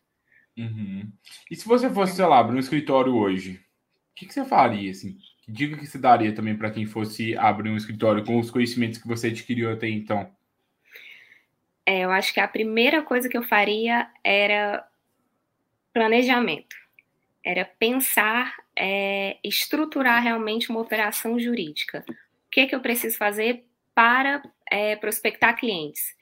Uhum. 0.59 1.09
E 1.49 1.55
se 1.55 1.65
você 1.65 1.89
fosse, 1.89 2.17
sei 2.17 2.27
lá, 2.27 2.41
abrir 2.41 2.57
um 2.57 2.61
escritório 2.61 3.15
hoje, 3.15 3.53
o 3.53 4.15
que, 4.17 4.27
que 4.27 4.35
você 4.35 4.45
faria, 4.45 4.91
assim? 4.91 5.17
Que 5.43 5.53
dica 5.53 5.77
que 5.77 5.87
você 5.87 5.97
daria 5.97 6.35
também 6.35 6.57
para 6.57 6.73
quem 6.73 6.85
fosse 6.85 7.37
abrir 7.39 7.71
um 7.71 7.77
escritório 7.77 8.25
com 8.25 8.41
os 8.41 8.51
conhecimentos 8.51 8.99
que 8.99 9.07
você 9.07 9.29
adquiriu 9.29 9.71
até 9.71 9.89
então? 9.89 10.29
É, 11.87 12.01
eu 12.01 12.11
acho 12.11 12.35
que 12.35 12.41
a 12.41 12.49
primeira 12.49 13.03
coisa 13.03 13.29
que 13.29 13.37
eu 13.39 13.45
faria 13.45 14.11
era 14.25 14.85
planejamento. 15.93 16.77
Era 17.49 17.65
pensar, 17.65 18.55
é, 18.77 19.39
estruturar 19.43 20.23
realmente 20.23 20.69
uma 20.69 20.81
operação 20.81 21.41
jurídica. 21.41 22.05
O 22.11 22.51
que, 22.51 22.67
que 22.67 22.75
eu 22.75 22.81
preciso 22.81 23.17
fazer 23.17 23.65
para 23.95 24.43
é, 24.71 24.97
prospectar 24.97 25.57
clientes? 25.57 26.15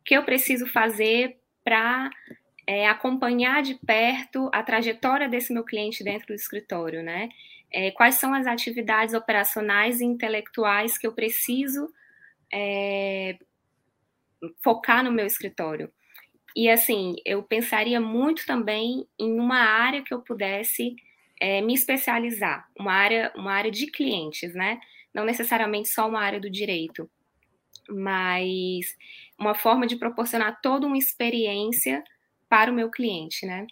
O 0.00 0.04
que 0.04 0.16
eu 0.16 0.24
preciso 0.24 0.66
fazer 0.66 1.38
para 1.62 2.10
é, 2.66 2.88
acompanhar 2.88 3.62
de 3.62 3.76
perto 3.76 4.50
a 4.52 4.60
trajetória 4.60 5.28
desse 5.28 5.52
meu 5.52 5.62
cliente 5.62 6.02
dentro 6.02 6.26
do 6.26 6.34
escritório, 6.34 7.00
né? 7.00 7.28
É, 7.70 7.92
quais 7.92 8.16
são 8.16 8.34
as 8.34 8.48
atividades 8.48 9.14
operacionais 9.14 10.00
e 10.00 10.04
intelectuais 10.04 10.98
que 10.98 11.06
eu 11.06 11.12
preciso 11.12 11.88
é, 12.52 13.38
focar 14.64 15.04
no 15.04 15.12
meu 15.12 15.26
escritório? 15.26 15.92
E 16.54 16.68
assim, 16.68 17.16
eu 17.24 17.42
pensaria 17.42 18.00
muito 18.00 18.46
também 18.46 19.06
em 19.18 19.38
uma 19.38 19.58
área 19.58 20.02
que 20.02 20.12
eu 20.12 20.20
pudesse 20.20 20.94
é, 21.40 21.60
me 21.60 21.74
especializar, 21.74 22.68
uma 22.78 22.92
área, 22.92 23.32
uma 23.34 23.52
área 23.52 23.70
de 23.70 23.86
clientes, 23.86 24.54
né? 24.54 24.78
Não 25.12 25.24
necessariamente 25.24 25.88
só 25.88 26.08
uma 26.08 26.20
área 26.20 26.38
do 26.38 26.50
direito, 26.50 27.10
mas 27.88 28.96
uma 29.38 29.54
forma 29.54 29.86
de 29.86 29.96
proporcionar 29.96 30.60
toda 30.62 30.86
uma 30.86 30.96
experiência 30.96 32.04
para 32.48 32.70
o 32.70 32.74
meu 32.74 32.90
cliente, 32.90 33.46
né? 33.46 33.66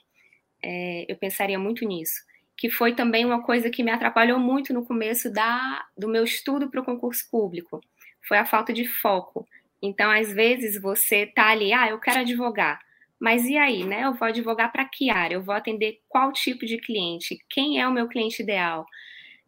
É, 0.63 1.07
eu 1.09 1.17
pensaria 1.17 1.59
muito 1.59 1.87
nisso. 1.87 2.15
Que 2.57 2.69
foi 2.69 2.95
também 2.95 3.25
uma 3.25 3.43
coisa 3.43 3.71
que 3.71 3.83
me 3.83 3.91
atrapalhou 3.91 4.39
muito 4.39 4.75
no 4.75 4.85
começo 4.85 5.33
da, 5.33 5.87
do 5.97 6.09
meu 6.09 6.25
estudo 6.25 6.71
para 6.71 6.81
o 6.81 6.85
concurso 6.85 7.29
público. 7.31 7.81
Foi 8.27 8.37
a 8.37 8.45
falta 8.45 8.73
de 8.73 8.87
foco. 8.87 9.47
Então, 9.83 10.11
às 10.11 10.33
vezes, 10.33 10.81
você 10.81 11.27
tá 11.27 11.49
ali, 11.49 11.73
ah, 11.73 11.89
eu 11.89 11.99
quero 11.99 12.21
advogar. 12.21 12.81
Mas 13.19 13.45
e 13.47 13.57
aí, 13.57 13.85
né? 13.85 14.05
Eu 14.05 14.15
vou 14.15 14.29
advogar 14.29 14.73
para 14.73 14.85
que 14.85 15.11
área? 15.11 15.35
Eu 15.35 15.43
vou 15.43 15.55
atender 15.55 16.01
qual 16.09 16.33
tipo 16.33 16.65
de 16.65 16.79
cliente? 16.79 17.39
Quem 17.51 17.81
é 17.81 17.87
o 17.87 17.93
meu 17.93 18.09
cliente 18.09 18.43
ideal? 18.43 18.87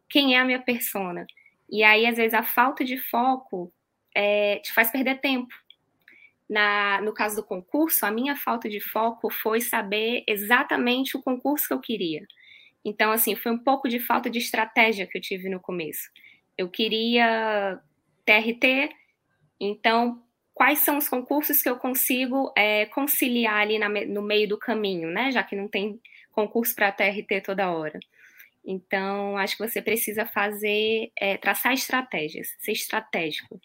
Quem 0.09 0.35
é 0.35 0.39
a 0.39 0.45
minha 0.45 0.61
persona? 0.61 1.25
E 1.69 1.83
aí, 1.83 2.05
às 2.05 2.17
vezes, 2.17 2.33
a 2.33 2.43
falta 2.43 2.85
de 2.85 2.97
foco 2.97 3.73
é, 4.15 4.59
te 4.59 4.71
faz 4.73 4.91
perder 4.91 5.19
tempo. 5.19 5.53
Na, 6.49 7.01
no 7.01 7.13
caso 7.13 7.37
do 7.37 7.43
concurso, 7.43 8.05
a 8.05 8.11
minha 8.11 8.35
falta 8.35 8.69
de 8.69 8.79
foco 8.79 9.29
foi 9.31 9.59
saber 9.59 10.23
exatamente 10.27 11.17
o 11.17 11.21
concurso 11.21 11.67
que 11.67 11.73
eu 11.73 11.79
queria. 11.79 12.27
Então, 12.85 13.11
assim, 13.11 13.35
foi 13.35 13.51
um 13.51 13.57
pouco 13.57 13.87
de 13.87 13.99
falta 13.99 14.29
de 14.29 14.39
estratégia 14.39 15.07
que 15.07 15.17
eu 15.17 15.21
tive 15.21 15.49
no 15.49 15.59
começo. 15.59 16.11
Eu 16.57 16.69
queria 16.69 17.79
TRT, 18.25 18.89
então, 19.59 20.22
quais 20.53 20.79
são 20.79 20.97
os 20.97 21.09
concursos 21.09 21.61
que 21.61 21.69
eu 21.69 21.77
consigo 21.77 22.53
é, 22.55 22.85
conciliar 22.87 23.55
ali 23.55 23.79
na, 23.79 23.89
no 23.89 24.21
meio 24.21 24.47
do 24.47 24.57
caminho, 24.57 25.09
né? 25.09 25.31
Já 25.31 25.43
que 25.43 25.55
não 25.55 25.67
tem 25.67 25.99
concurso 26.31 26.75
para 26.75 26.91
TRT 26.91 27.41
toda 27.43 27.71
hora. 27.71 27.99
Então, 28.65 29.37
acho 29.37 29.57
que 29.57 29.67
você 29.67 29.81
precisa 29.81 30.25
fazer, 30.25 31.11
é, 31.19 31.37
traçar 31.37 31.73
estratégias, 31.73 32.55
ser 32.59 32.71
estratégico. 32.71 33.59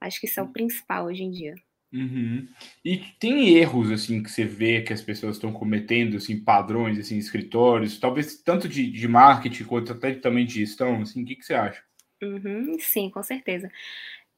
Acho 0.00 0.20
que 0.20 0.26
isso 0.26 0.38
é 0.38 0.42
o 0.42 0.52
principal 0.52 1.06
hoje 1.06 1.22
em 1.22 1.30
dia. 1.30 1.54
Uhum. 1.92 2.46
E 2.84 2.98
tem 3.18 3.56
erros 3.56 3.90
assim 3.90 4.22
que 4.22 4.30
você 4.30 4.44
vê 4.44 4.82
que 4.82 4.92
as 4.92 5.00
pessoas 5.00 5.36
estão 5.36 5.52
cometendo, 5.52 6.16
assim, 6.16 6.38
padrões, 6.38 6.98
assim, 6.98 7.16
escritórios, 7.16 7.98
talvez 7.98 8.36
tanto 8.42 8.68
de, 8.68 8.90
de 8.90 9.08
marketing 9.08 9.64
quanto 9.64 9.92
até 9.92 10.12
também 10.14 10.44
de 10.44 10.54
gestão, 10.54 11.00
assim, 11.00 11.22
o 11.22 11.24
que, 11.24 11.36
que 11.36 11.44
você 11.44 11.54
acha? 11.54 11.82
Uhum, 12.22 12.76
sim, 12.78 13.08
com 13.08 13.22
certeza. 13.22 13.70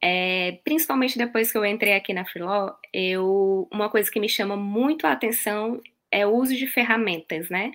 É, 0.00 0.58
principalmente 0.64 1.18
depois 1.18 1.50
que 1.50 1.58
eu 1.58 1.64
entrei 1.64 1.94
aqui 1.94 2.12
na 2.12 2.24
Freelaw, 2.24 2.78
eu, 2.92 3.68
uma 3.72 3.90
coisa 3.90 4.10
que 4.10 4.20
me 4.20 4.28
chama 4.28 4.56
muito 4.56 5.06
a 5.06 5.12
atenção 5.12 5.80
é 6.10 6.26
o 6.26 6.30
uso 6.30 6.54
de 6.54 6.66
ferramentas, 6.66 7.48
né? 7.48 7.72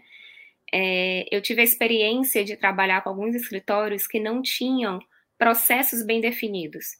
É, 0.72 1.26
eu 1.32 1.42
tive 1.42 1.62
a 1.62 1.64
experiência 1.64 2.44
de 2.44 2.56
trabalhar 2.56 3.02
com 3.02 3.10
alguns 3.10 3.36
escritórios 3.36 4.08
que 4.08 4.20
não 4.20 4.42
tinham 4.42 5.00
processos 5.38 6.04
bem 6.04 6.20
definidos. 6.20 6.98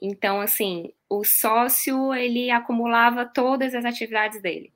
Então, 0.00 0.40
assim, 0.40 0.92
o 1.10 1.24
sócio, 1.24 2.14
ele 2.14 2.50
acumulava 2.50 3.26
todas 3.26 3.74
as 3.74 3.84
atividades 3.84 4.40
dele. 4.40 4.70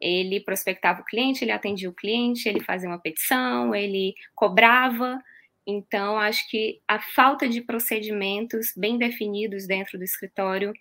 Ele 0.00 0.40
prospectava 0.40 1.00
o 1.00 1.04
cliente, 1.04 1.44
ele 1.44 1.50
atendia 1.50 1.90
o 1.90 1.94
cliente, 1.94 2.48
ele 2.48 2.60
fazia 2.60 2.88
uma 2.88 2.98
petição, 2.98 3.74
ele 3.74 4.14
cobrava. 4.34 5.20
Então, 5.66 6.16
acho 6.18 6.48
que 6.50 6.80
a 6.88 7.00
falta 7.00 7.48
de 7.48 7.60
procedimentos 7.60 8.72
bem 8.76 8.98
definidos 8.98 9.66
dentro 9.66 9.98
do 9.98 10.04
escritório 10.04 10.72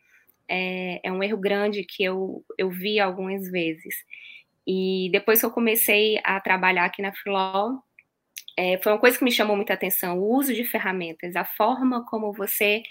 é, 0.48 1.00
é 1.04 1.12
um 1.12 1.22
erro 1.22 1.38
grande 1.38 1.84
que 1.84 2.04
eu, 2.04 2.44
eu 2.58 2.70
vi 2.70 3.00
algumas 3.00 3.50
vezes. 3.52 3.96
E 4.66 5.10
depois 5.12 5.40
que 5.40 5.46
eu 5.46 5.52
comecei 5.52 6.20
a 6.24 6.40
trabalhar 6.40 6.86
aqui 6.86 7.02
na 7.02 7.14
Freelaw, 7.14 7.84
é, 8.58 8.78
foi 8.80 8.92
uma 8.92 9.00
coisa 9.00 9.18
que 9.18 9.24
me 9.24 9.32
chamou 9.32 9.56
muita 9.56 9.74
atenção, 9.74 10.20
o 10.20 10.36
uso 10.36 10.54
de 10.54 10.66
ferramentas, 10.66 11.36
a 11.36 11.46
forma 11.46 12.06
como 12.06 12.34
você 12.34 12.84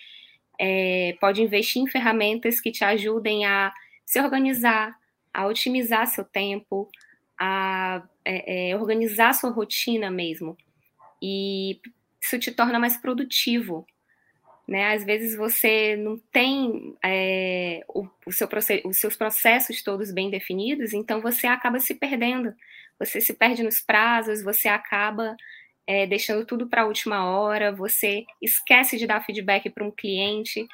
é, 0.59 1.17
pode 1.21 1.43
investir 1.43 1.83
em 1.83 1.87
ferramentas 1.87 2.61
que 2.61 2.73
te 2.73 2.85
ajudem 2.85 3.45
a 3.45 3.73
se 4.05 4.21
organizar, 4.21 4.97
a 5.33 5.47
otimizar 5.47 6.07
seu 6.07 6.25
tempo, 6.25 6.89
a 7.39 8.03
é, 8.25 8.71
é, 8.71 8.77
organizar 8.77 9.35
sua 9.35 9.51
rotina 9.51 10.11
mesmo. 10.11 10.57
E 11.21 11.81
isso 12.21 12.39
te 12.39 12.53
torna 12.53 12.79
mais 12.79 12.97
produtivo. 12.97 13.87
Né? 14.67 14.93
Às 14.93 15.05
vezes 15.05 15.35
você 15.35 15.97
não 15.97 16.19
tem 16.31 16.95
é, 17.03 17.83
o, 17.89 18.07
o 18.27 18.33
seu 18.33 18.47
os 18.85 19.01
seus 19.01 19.17
processos 19.17 19.83
todos 19.83 20.13
bem 20.13 20.29
definidos, 20.29 20.93
então 20.93 21.23
você 21.23 21.47
acaba 21.47 21.81
se 21.81 21.95
perdendo. 21.95 22.55
Você 22.99 23.21
se 23.21 23.33
perde 23.33 23.63
nos 23.63 23.81
prazos, 23.81 24.43
você 24.43 24.69
acaba 24.69 25.37
é, 25.87 26.07
deixando 26.07 26.45
tudo 26.45 26.67
para 26.67 26.83
a 26.83 26.87
última 26.87 27.25
hora, 27.31 27.73
você 27.73 28.27
esquece 28.43 28.99
de 28.99 29.07
dar 29.07 29.25
feedback 29.25 29.71
para 29.71 29.85
um 29.85 29.91
cliente. 29.91 30.67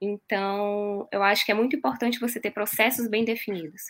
Então, 0.00 1.06
eu 1.12 1.22
acho 1.22 1.44
que 1.44 1.52
é 1.52 1.54
muito 1.54 1.76
importante 1.76 2.18
você 2.18 2.40
ter 2.40 2.52
processos 2.52 3.06
bem 3.06 3.22
definidos. 3.22 3.82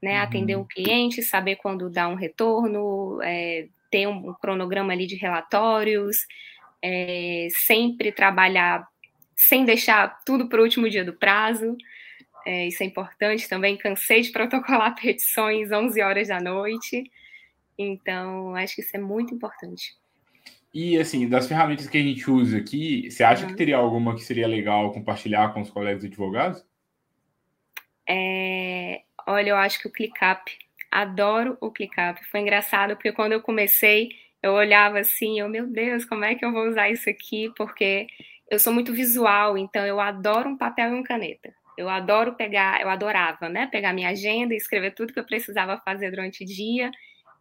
Né? 0.00 0.16
Uhum. 0.16 0.22
Atender 0.22 0.56
um 0.56 0.64
cliente, 0.64 1.22
saber 1.22 1.56
quando 1.56 1.90
dar 1.90 2.08
um 2.08 2.14
retorno, 2.14 3.20
é, 3.22 3.68
ter 3.90 4.06
um 4.06 4.34
cronograma 4.34 4.92
ali 4.92 5.06
de 5.06 5.16
relatórios, 5.16 6.16
é, 6.82 7.48
sempre 7.66 8.12
trabalhar 8.12 8.86
sem 9.36 9.64
deixar 9.64 10.22
tudo 10.24 10.48
para 10.48 10.60
o 10.60 10.64
último 10.64 10.88
dia 10.90 11.04
do 11.04 11.12
prazo. 11.12 11.76
É, 12.44 12.66
isso 12.66 12.82
é 12.82 12.86
importante 12.86 13.48
também. 13.48 13.76
Cansei 13.76 14.22
de 14.22 14.30
protocolar 14.32 14.94
petições 14.94 15.70
11 15.70 16.00
horas 16.02 16.28
da 16.28 16.40
noite. 16.40 17.10
Então, 17.78 18.56
acho 18.56 18.74
que 18.74 18.80
isso 18.80 18.96
é 18.96 19.00
muito 19.00 19.32
importante. 19.32 19.96
E, 20.74 20.98
assim, 20.98 21.28
das 21.28 21.46
ferramentas 21.46 21.88
que 21.88 21.96
a 21.96 22.02
gente 22.02 22.30
usa 22.30 22.58
aqui, 22.58 23.10
você 23.10 23.22
acha 23.22 23.44
uhum. 23.44 23.50
que 23.50 23.56
teria 23.56 23.76
alguma 23.76 24.14
que 24.14 24.22
seria 24.22 24.46
legal 24.46 24.92
compartilhar 24.92 25.52
com 25.54 25.60
os 25.60 25.70
colegas 25.70 26.04
advogados? 26.04 26.64
É... 28.08 29.02
Olha, 29.26 29.50
eu 29.50 29.56
acho 29.56 29.78
que 29.78 29.88
o 29.88 29.92
ClickUp, 29.92 30.58
adoro 30.90 31.56
o 31.60 31.70
ClickUp. 31.70 32.24
Foi 32.30 32.40
engraçado, 32.40 32.94
porque 32.94 33.12
quando 33.12 33.32
eu 33.32 33.42
comecei, 33.42 34.10
eu 34.42 34.52
olhava 34.52 35.00
assim, 35.00 35.40
eu, 35.40 35.48
meu 35.48 35.66
Deus, 35.66 36.04
como 36.04 36.24
é 36.24 36.34
que 36.34 36.44
eu 36.44 36.52
vou 36.52 36.68
usar 36.68 36.90
isso 36.90 37.08
aqui? 37.08 37.52
Porque 37.56 38.06
eu 38.50 38.58
sou 38.58 38.72
muito 38.72 38.92
visual, 38.92 39.58
então 39.58 39.84
eu 39.84 40.00
adoro 40.00 40.48
um 40.48 40.56
papel 40.56 40.90
e 40.90 40.94
uma 40.94 41.04
caneta. 41.04 41.52
Eu 41.76 41.88
adoro 41.88 42.34
pegar, 42.34 42.80
eu 42.80 42.88
adorava, 42.88 43.48
né? 43.48 43.66
Pegar 43.68 43.92
minha 43.92 44.08
agenda 44.08 44.54
e 44.54 44.56
escrever 44.56 44.94
tudo 44.94 45.12
que 45.12 45.20
eu 45.20 45.24
precisava 45.24 45.80
fazer 45.84 46.10
durante 46.10 46.42
o 46.42 46.46
dia 46.46 46.90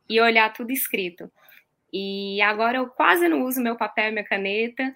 e 0.10 0.22
olhar 0.22 0.52
tudo 0.54 0.72
escrito. 0.72 1.32
E 1.92 2.42
agora 2.42 2.78
eu 2.78 2.88
quase 2.88 3.28
não 3.28 3.44
uso 3.44 3.62
meu 3.62 3.76
papel 3.76 4.10
e 4.10 4.12
minha 4.12 4.24
caneta, 4.24 4.94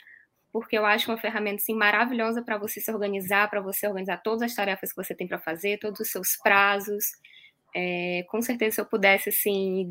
porque 0.51 0.77
eu 0.77 0.85
acho 0.85 1.09
uma 1.09 1.17
ferramenta 1.17 1.61
assim, 1.61 1.73
maravilhosa 1.73 2.41
para 2.43 2.57
você 2.57 2.81
se 2.81 2.91
organizar, 2.91 3.49
para 3.49 3.61
você 3.61 3.87
organizar 3.87 4.17
todas 4.17 4.41
as 4.41 4.53
tarefas 4.53 4.91
que 4.91 5.01
você 5.01 5.15
tem 5.15 5.27
para 5.27 5.39
fazer, 5.39 5.79
todos 5.79 6.01
os 6.01 6.11
seus 6.11 6.35
prazos. 6.35 7.05
É, 7.75 8.25
com 8.29 8.41
certeza, 8.41 8.75
se 8.75 8.81
eu 8.81 8.85
pudesse 8.85 9.29
assim, 9.29 9.87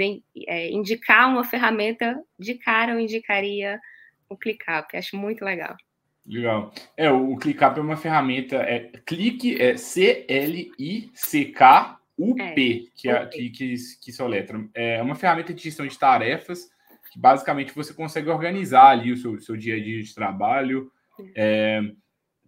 é, 0.46 0.70
indicar 0.70 1.28
uma 1.28 1.44
ferramenta, 1.44 2.22
de 2.38 2.54
cara 2.54 2.92
eu 2.92 3.00
indicaria 3.00 3.80
o 4.28 4.37
ClickUp, 4.37 4.96
acho 4.96 5.16
muito 5.16 5.44
legal. 5.44 5.76
Legal. 6.26 6.72
É, 6.96 7.10
o 7.10 7.37
ClickUp 7.37 7.78
é 7.78 7.82
uma 7.82 7.96
ferramenta, 7.96 8.56
é 8.56 8.90
clique, 9.04 9.60
é 9.60 9.76
C-L-I-C-K-U-P, 9.76 10.42
é, 12.42 12.54
que, 12.94 13.08
é, 13.08 13.26
que, 13.26 13.50
que, 13.50 13.75
que 14.00 14.22
é 14.22 14.25
letra. 14.26 14.68
É 14.75 15.02
uma 15.02 15.14
ferramenta 15.14 15.52
de 15.54 15.62
gestão 15.62 15.87
de 15.87 15.99
tarefas, 15.99 16.70
que 17.12 17.18
basicamente 17.18 17.75
você 17.75 17.92
consegue 17.92 18.28
organizar 18.28 18.90
ali 18.90 19.10
o 19.12 19.16
seu, 19.16 19.40
seu 19.40 19.56
dia 19.56 19.75
a 19.76 19.82
dia 19.82 20.02
de 20.02 20.14
trabalho. 20.14 20.92
É, 21.34 21.82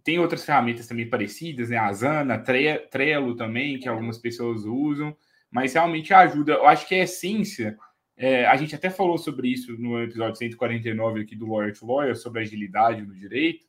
tem 0.03 0.19
outras 0.19 0.45
ferramentas 0.45 0.87
também 0.87 1.09
parecidas, 1.09 1.69
né? 1.69 1.77
A 1.77 1.87
Asana, 1.87 2.37
Trello 2.37 3.35
também, 3.35 3.79
que 3.79 3.87
algumas 3.87 4.17
pessoas 4.17 4.65
usam, 4.65 5.15
mas 5.49 5.73
realmente 5.73 6.13
ajuda. 6.13 6.53
Eu 6.53 6.67
acho 6.67 6.87
que 6.87 6.95
a 6.95 7.03
essência, 7.03 7.77
é, 8.17 8.45
a 8.45 8.55
gente 8.57 8.75
até 8.75 8.89
falou 8.89 9.17
sobre 9.17 9.47
isso 9.47 9.71
no 9.79 10.01
episódio 10.01 10.35
149 10.35 11.21
aqui 11.21 11.35
do 11.35 11.47
Lawyer 11.47 11.77
to 11.77 11.85
Lawyer, 11.85 12.17
sobre 12.17 12.41
agilidade 12.41 13.01
no 13.01 13.15
direito, 13.15 13.65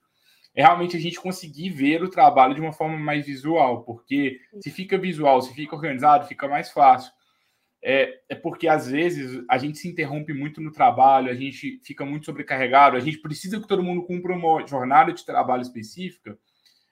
é 0.54 0.62
realmente 0.62 0.96
a 0.96 1.00
gente 1.00 1.20
conseguir 1.20 1.70
ver 1.70 2.02
o 2.02 2.08
trabalho 2.08 2.54
de 2.54 2.60
uma 2.60 2.72
forma 2.72 2.96
mais 2.96 3.26
visual, 3.26 3.82
porque 3.82 4.38
se 4.60 4.70
fica 4.70 4.96
visual, 4.96 5.42
se 5.42 5.52
fica 5.52 5.74
organizado, 5.74 6.26
fica 6.26 6.48
mais 6.48 6.70
fácil. 6.70 7.12
É, 7.86 8.18
é, 8.30 8.34
porque 8.34 8.66
às 8.66 8.88
vezes 8.88 9.44
a 9.46 9.58
gente 9.58 9.76
se 9.76 9.86
interrompe 9.86 10.32
muito 10.32 10.58
no 10.58 10.72
trabalho, 10.72 11.30
a 11.30 11.34
gente 11.34 11.78
fica 11.84 12.02
muito 12.02 12.24
sobrecarregado, 12.24 12.96
a 12.96 13.00
gente 13.00 13.18
precisa 13.18 13.60
que 13.60 13.68
todo 13.68 13.82
mundo 13.82 14.06
cumpra 14.06 14.34
uma 14.34 14.66
jornada 14.66 15.12
de 15.12 15.22
trabalho 15.22 15.60
específica, 15.60 16.38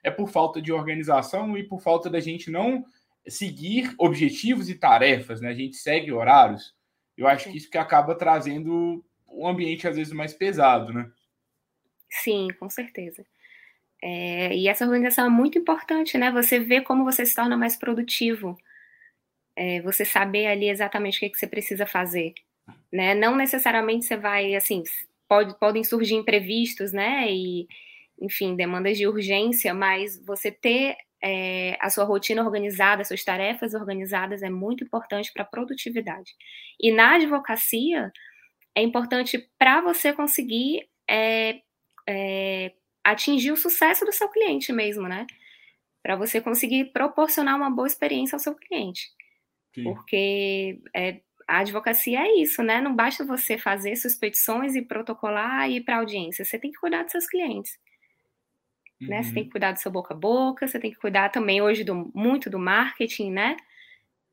é 0.03 0.11
por 0.11 0.29
falta 0.29 0.61
de 0.61 0.71
organização 0.71 1.57
e 1.57 1.63
por 1.63 1.81
falta 1.81 2.11
da 2.11 2.19
gente 2.19 2.51
não 2.51 2.85
seguir 3.27 3.91
objetivos 3.97 4.69
e 4.69 4.75
tarefas, 4.75 5.41
né? 5.41 5.49
A 5.49 5.55
gente 5.55 5.77
segue 5.77 6.11
horários. 6.11 6.75
Eu 7.17 7.25
acho 7.25 7.49
que 7.49 7.57
isso 7.57 7.71
que 7.71 7.77
acaba 7.79 8.13
trazendo 8.13 9.03
um 9.27 9.47
ambiente 9.47 9.87
às 9.87 9.95
vezes 9.95 10.13
mais 10.13 10.31
pesado, 10.31 10.93
né? 10.93 11.09
Sim, 12.07 12.49
com 12.59 12.69
certeza. 12.69 13.25
É, 13.99 14.55
e 14.55 14.67
essa 14.67 14.85
organização 14.85 15.25
é 15.25 15.29
muito 15.29 15.57
importante, 15.57 16.19
né? 16.19 16.29
Você 16.29 16.59
vê 16.59 16.81
como 16.81 17.03
você 17.03 17.25
se 17.25 17.33
torna 17.33 17.57
mais 17.57 17.75
produtivo. 17.75 18.59
É, 19.55 19.81
você 19.81 20.03
saber 20.03 20.47
ali 20.47 20.69
exatamente 20.69 21.17
o 21.17 21.19
que, 21.19 21.29
que 21.29 21.37
você 21.37 21.47
precisa 21.47 21.85
fazer. 21.85 22.33
Né? 22.91 23.13
Não 23.13 23.35
necessariamente 23.35 24.05
você 24.05 24.17
vai, 24.17 24.55
assim, 24.55 24.83
pode, 25.27 25.57
podem 25.59 25.83
surgir 25.83 26.15
imprevistos, 26.15 26.91
né? 26.91 27.31
E, 27.31 27.67
enfim, 28.21 28.55
demandas 28.55 28.97
de 28.97 29.07
urgência, 29.07 29.73
mas 29.73 30.23
você 30.25 30.51
ter 30.51 30.95
é, 31.23 31.77
a 31.79 31.89
sua 31.89 32.03
rotina 32.03 32.43
organizada, 32.43 33.03
suas 33.03 33.23
tarefas 33.23 33.73
organizadas 33.73 34.43
é 34.43 34.49
muito 34.49 34.83
importante 34.83 35.31
para 35.33 35.43
a 35.43 35.47
produtividade. 35.47 36.33
E 36.79 36.91
na 36.91 37.15
advocacia, 37.15 38.11
é 38.75 38.81
importante 38.81 39.49
para 39.57 39.81
você 39.81 40.13
conseguir 40.13 40.87
é, 41.09 41.61
é, 42.07 42.73
atingir 43.03 43.51
o 43.51 43.57
sucesso 43.57 44.05
do 44.05 44.11
seu 44.11 44.29
cliente 44.29 44.73
mesmo, 44.73 45.07
né? 45.07 45.25
Para 46.01 46.15
você 46.15 46.41
conseguir 46.41 46.91
proporcionar 46.91 47.55
uma 47.55 47.69
boa 47.69 47.87
experiência 47.87 48.35
ao 48.35 48.39
seu 48.39 48.55
cliente. 48.55 49.09
Sim. 49.73 49.83
Porque 49.83 50.79
é, 50.95 51.21
a 51.47 51.59
advocacia 51.59 52.19
é 52.19 52.41
isso, 52.41 52.61
né? 52.63 52.81
Não 52.81 52.95
basta 52.95 53.25
você 53.25 53.57
fazer 53.57 53.95
suas 53.95 54.15
petições 54.15 54.75
e 54.75 54.81
protocolar 54.81 55.69
e 55.69 55.77
ir 55.77 55.81
para 55.81 55.97
audiência. 55.97 56.45
Você 56.45 56.59
tem 56.59 56.71
que 56.71 56.79
cuidar 56.79 57.03
dos 57.03 57.11
seus 57.11 57.27
clientes. 57.27 57.79
Uhum. 59.01 59.07
Né? 59.07 59.23
Você 59.23 59.33
tem 59.33 59.43
uhum. 59.43 59.47
que 59.47 59.51
cuidar 59.51 59.71
do 59.71 59.79
seu 59.79 59.91
boca 59.91 60.13
a 60.13 60.17
boca, 60.17 60.67
você 60.67 60.79
tem 60.79 60.91
que 60.91 60.97
cuidar 60.97 61.29
também 61.29 61.61
hoje 61.61 61.83
do, 61.83 62.11
muito 62.13 62.49
do 62.49 62.59
marketing, 62.59 63.31
né? 63.31 63.57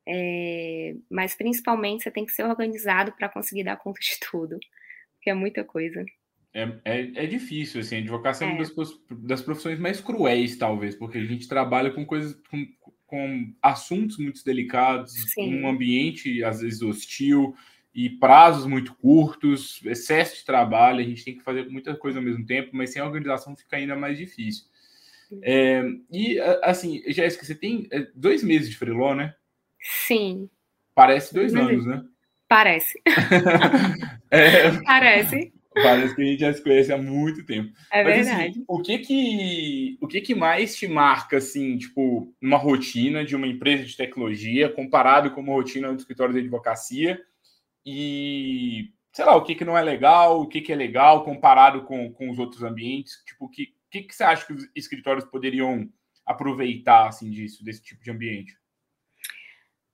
É, 0.06 0.94
mas 1.10 1.34
principalmente 1.34 2.02
você 2.02 2.10
tem 2.10 2.24
que 2.24 2.32
ser 2.32 2.44
organizado 2.44 3.12
para 3.12 3.28
conseguir 3.28 3.64
dar 3.64 3.76
conta 3.76 4.00
de 4.00 4.18
tudo, 4.20 4.58
que 5.20 5.30
é 5.30 5.34
muita 5.34 5.62
coisa. 5.62 6.04
É, 6.52 6.62
é, 6.84 7.00
é, 7.24 7.26
difícil, 7.26 7.80
assim, 7.80 7.96
a 7.96 7.98
advocacia 8.00 8.44
é 8.44 8.50
uma 8.50 8.56
é. 8.56 8.66
das, 8.66 8.90
das, 9.08 9.42
profissões 9.42 9.78
mais 9.78 10.00
cruéis, 10.00 10.56
talvez, 10.56 10.96
porque 10.96 11.18
a 11.18 11.24
gente 11.24 11.46
trabalha 11.46 11.92
com 11.92 12.04
coisas, 12.04 12.34
com, 12.50 12.66
com 13.10 13.52
assuntos 13.60 14.18
muito 14.18 14.44
delicados, 14.44 15.12
Sim. 15.32 15.60
um 15.60 15.68
ambiente, 15.68 16.44
às 16.44 16.60
vezes, 16.60 16.80
hostil, 16.80 17.56
e 17.92 18.08
prazos 18.08 18.66
muito 18.66 18.94
curtos, 18.94 19.80
excesso 19.84 20.36
de 20.36 20.44
trabalho, 20.44 21.00
a 21.00 21.02
gente 21.02 21.24
tem 21.24 21.36
que 21.36 21.42
fazer 21.42 21.68
muita 21.68 21.96
coisa 21.96 22.20
ao 22.20 22.24
mesmo 22.24 22.46
tempo, 22.46 22.70
mas 22.72 22.92
sem 22.92 23.02
organização 23.02 23.56
fica 23.56 23.76
ainda 23.76 23.96
mais 23.96 24.16
difícil. 24.16 24.64
É, 25.42 25.82
e, 26.08 26.38
assim, 26.62 27.02
Jéssica, 27.08 27.44
você 27.44 27.54
tem 27.56 27.88
é, 27.90 28.06
dois 28.14 28.44
meses 28.44 28.70
de 28.70 28.76
freeló, 28.76 29.12
né? 29.12 29.34
Sim. 29.80 30.48
Parece 30.94 31.34
dois 31.34 31.52
anos, 31.52 31.84
né? 31.84 32.04
Parece. 32.48 33.00
é, 34.30 34.70
Parece. 34.82 35.52
Parece 35.72 36.16
que 36.16 36.22
a 36.22 36.24
gente 36.24 36.40
já 36.40 36.52
se 36.52 36.62
conhece 36.62 36.92
há 36.92 36.98
muito 36.98 37.46
tempo. 37.46 37.72
É 37.92 38.02
Mas, 38.02 38.20
assim, 38.20 38.30
verdade. 38.30 38.50
Assim, 38.50 38.64
o 38.66 38.82
que 38.82 38.98
que, 38.98 39.98
o 40.00 40.08
que 40.08 40.20
que 40.20 40.34
mais 40.34 40.76
te 40.76 40.88
marca, 40.88 41.36
assim, 41.36 41.78
tipo, 41.78 42.34
uma 42.42 42.56
rotina 42.56 43.24
de 43.24 43.36
uma 43.36 43.46
empresa 43.46 43.84
de 43.84 43.96
tecnologia 43.96 44.68
comparado 44.68 45.30
com 45.30 45.40
uma 45.40 45.52
rotina 45.52 45.92
do 45.92 45.98
escritório 45.98 46.34
de 46.34 46.40
advocacia? 46.40 47.20
E, 47.86 48.92
sei 49.12 49.24
lá, 49.24 49.36
o 49.36 49.44
que 49.44 49.54
que 49.54 49.64
não 49.64 49.78
é 49.78 49.82
legal, 49.82 50.40
o 50.40 50.48
que 50.48 50.60
que 50.60 50.72
é 50.72 50.76
legal 50.76 51.24
comparado 51.24 51.84
com, 51.84 52.12
com 52.12 52.30
os 52.30 52.38
outros 52.38 52.64
ambientes? 52.64 53.22
Tipo, 53.24 53.44
o 53.44 53.48
que, 53.48 53.72
que 53.90 54.02
que 54.02 54.14
você 54.14 54.24
acha 54.24 54.44
que 54.44 54.52
os 54.52 54.68
escritórios 54.74 55.24
poderiam 55.24 55.88
aproveitar, 56.26 57.06
assim, 57.06 57.30
disso, 57.30 57.64
desse 57.64 57.82
tipo 57.82 58.02
de 58.02 58.10
ambiente? 58.10 58.58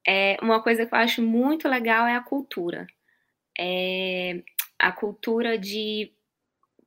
É, 0.07 0.39
uma 0.41 0.63
coisa 0.63 0.87
que 0.87 0.95
eu 0.95 0.99
acho 0.99 1.21
muito 1.21 1.69
legal 1.69 2.07
é 2.07 2.17
a 2.17 2.23
cultura. 2.23 2.87
É, 3.59 4.43
a 4.79 4.93
cultura 4.93 5.59
de, 5.59 6.13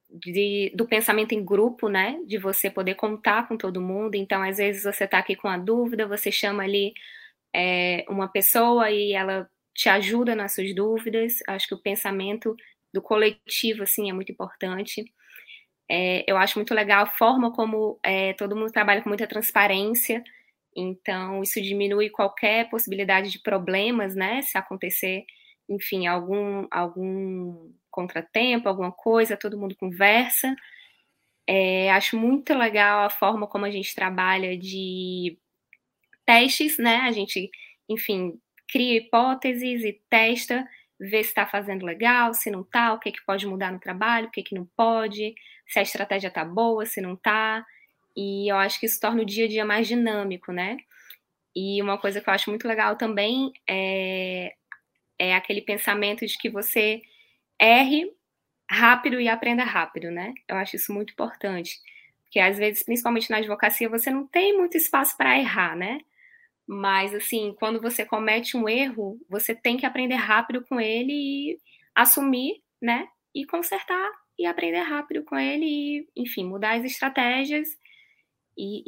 de, 0.09 0.71
do 0.75 0.87
pensamento 0.87 1.33
em 1.33 1.43
grupo, 1.43 1.89
né? 1.89 2.19
De 2.25 2.37
você 2.37 2.69
poder 2.69 2.95
contar 2.95 3.47
com 3.47 3.57
todo 3.57 3.81
mundo. 3.81 4.15
Então, 4.15 4.41
às 4.41 4.57
vezes 4.57 4.83
você 4.83 5.05
está 5.05 5.19
aqui 5.19 5.35
com 5.35 5.47
a 5.47 5.57
dúvida, 5.57 6.07
você 6.07 6.31
chama 6.31 6.63
ali 6.63 6.93
é, 7.55 8.05
uma 8.09 8.27
pessoa 8.27 8.91
e 8.91 9.13
ela 9.13 9.49
te 9.73 9.89
ajuda 9.89 10.35
nas 10.35 10.55
suas 10.55 10.73
dúvidas. 10.75 11.33
Acho 11.47 11.67
que 11.67 11.75
o 11.75 11.81
pensamento 11.81 12.55
do 12.93 13.01
coletivo, 13.01 13.83
assim, 13.83 14.09
é 14.09 14.13
muito 14.13 14.31
importante. 14.31 15.05
É, 15.89 16.23
eu 16.27 16.37
acho 16.37 16.57
muito 16.59 16.73
legal 16.73 17.03
a 17.03 17.07
forma 17.17 17.51
como 17.51 17.99
é, 18.03 18.33
todo 18.33 18.55
mundo 18.55 18.71
trabalha 18.71 19.01
com 19.01 19.09
muita 19.09 19.27
transparência. 19.27 20.23
Então, 20.75 21.41
isso 21.41 21.61
diminui 21.61 22.09
qualquer 22.09 22.69
possibilidade 22.69 23.31
de 23.31 23.39
problemas, 23.39 24.15
né? 24.15 24.41
Se 24.43 24.57
acontecer, 24.57 25.25
enfim, 25.69 26.07
algum, 26.07 26.67
algum 26.71 27.71
contratempo, 27.91 28.67
alguma 28.67 28.91
coisa, 28.91 29.37
todo 29.37 29.57
mundo 29.57 29.75
conversa. 29.75 30.55
É, 31.47 31.91
acho 31.91 32.17
muito 32.17 32.53
legal 32.53 33.05
a 33.05 33.09
forma 33.09 33.47
como 33.47 33.65
a 33.65 33.71
gente 33.71 33.95
trabalha 33.95 34.57
de 34.57 35.37
testes, 36.25 36.77
né? 36.77 36.97
A 36.97 37.11
gente, 37.11 37.49
enfim, 37.89 38.39
cria 38.71 38.97
hipóteses 38.97 39.83
e 39.83 39.99
testa, 40.09 40.67
vê 40.99 41.23
se 41.23 41.29
está 41.29 41.47
fazendo 41.47 41.85
legal, 41.85 42.33
se 42.33 42.51
não 42.51 42.61
está, 42.61 42.93
o 42.93 42.99
que, 42.99 43.11
que 43.11 43.25
pode 43.25 43.47
mudar 43.47 43.71
no 43.71 43.79
trabalho, 43.79 44.27
o 44.27 44.31
que, 44.31 44.43
que 44.43 44.55
não 44.55 44.65
pode, 44.77 45.33
se 45.67 45.79
a 45.79 45.81
estratégia 45.81 46.27
está 46.27 46.45
boa, 46.45 46.85
se 46.85 47.01
não 47.01 47.13
está. 47.13 47.65
E 48.15 48.51
eu 48.51 48.57
acho 48.57 48.79
que 48.79 48.85
isso 48.85 48.99
torna 48.99 49.21
o 49.21 49.25
dia 49.25 49.45
a 49.45 49.47
dia 49.47 49.65
mais 49.65 49.87
dinâmico, 49.87 50.51
né? 50.51 50.77
E 51.55 51.81
uma 51.81 51.97
coisa 51.97 52.21
que 52.21 52.29
eu 52.29 52.33
acho 52.33 52.49
muito 52.49 52.67
legal 52.67 52.95
também 52.95 53.51
é, 53.67 54.53
é 55.19 55.35
aquele 55.35 55.61
pensamento 55.61 56.25
de 56.25 56.37
que 56.37 56.49
você 56.49 57.01
erre 57.59 58.11
rápido 58.69 59.19
e 59.19 59.27
aprenda 59.27 59.63
rápido, 59.63 60.09
né? 60.09 60.33
Eu 60.47 60.55
acho 60.55 60.77
isso 60.77 60.93
muito 60.93 61.11
importante. 61.11 61.79
Porque 62.23 62.39
às 62.39 62.57
vezes, 62.57 62.83
principalmente 62.83 63.29
na 63.29 63.37
advocacia, 63.37 63.89
você 63.89 64.09
não 64.09 64.25
tem 64.25 64.57
muito 64.57 64.77
espaço 64.77 65.17
para 65.17 65.37
errar, 65.37 65.75
né? 65.75 65.99
Mas 66.67 67.13
assim, 67.13 67.55
quando 67.59 67.81
você 67.81 68.05
comete 68.05 68.55
um 68.55 68.69
erro, 68.69 69.19
você 69.27 69.55
tem 69.55 69.75
que 69.75 69.85
aprender 69.85 70.15
rápido 70.15 70.63
com 70.65 70.79
ele 70.79 71.11
e 71.11 71.59
assumir, 71.95 72.61
né? 72.81 73.07
E 73.35 73.45
consertar 73.45 74.11
e 74.37 74.45
aprender 74.45 74.81
rápido 74.81 75.23
com 75.23 75.37
ele 75.37 75.65
e, 75.65 76.07
enfim, 76.15 76.45
mudar 76.45 76.77
as 76.77 76.85
estratégias 76.85 77.67
e, 78.57 78.83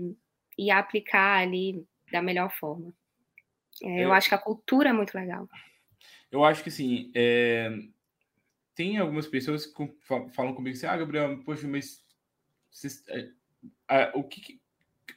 e, 0.00 0.16
e 0.58 0.70
aplicar 0.70 1.38
ali 1.42 1.84
da 2.10 2.22
melhor 2.22 2.50
forma. 2.50 2.94
É, 3.82 4.04
eu 4.04 4.12
acho 4.12 4.28
que 4.28 4.34
a 4.34 4.38
cultura 4.38 4.90
é 4.90 4.92
muito 4.92 5.14
legal. 5.14 5.48
Eu 6.30 6.44
acho 6.44 6.62
que 6.62 6.70
sim. 6.70 7.10
É... 7.14 7.70
Tem 8.74 8.98
algumas 8.98 9.26
pessoas 9.26 9.66
que 9.66 9.88
falam 10.32 10.54
comigo 10.54 10.76
assim: 10.76 10.86
ah, 10.86 10.96
Gabriel, 10.96 11.38
poxa, 11.44 11.66
mas 11.68 12.04
é, 13.88 14.10
o 14.14 14.24
que, 14.24 14.60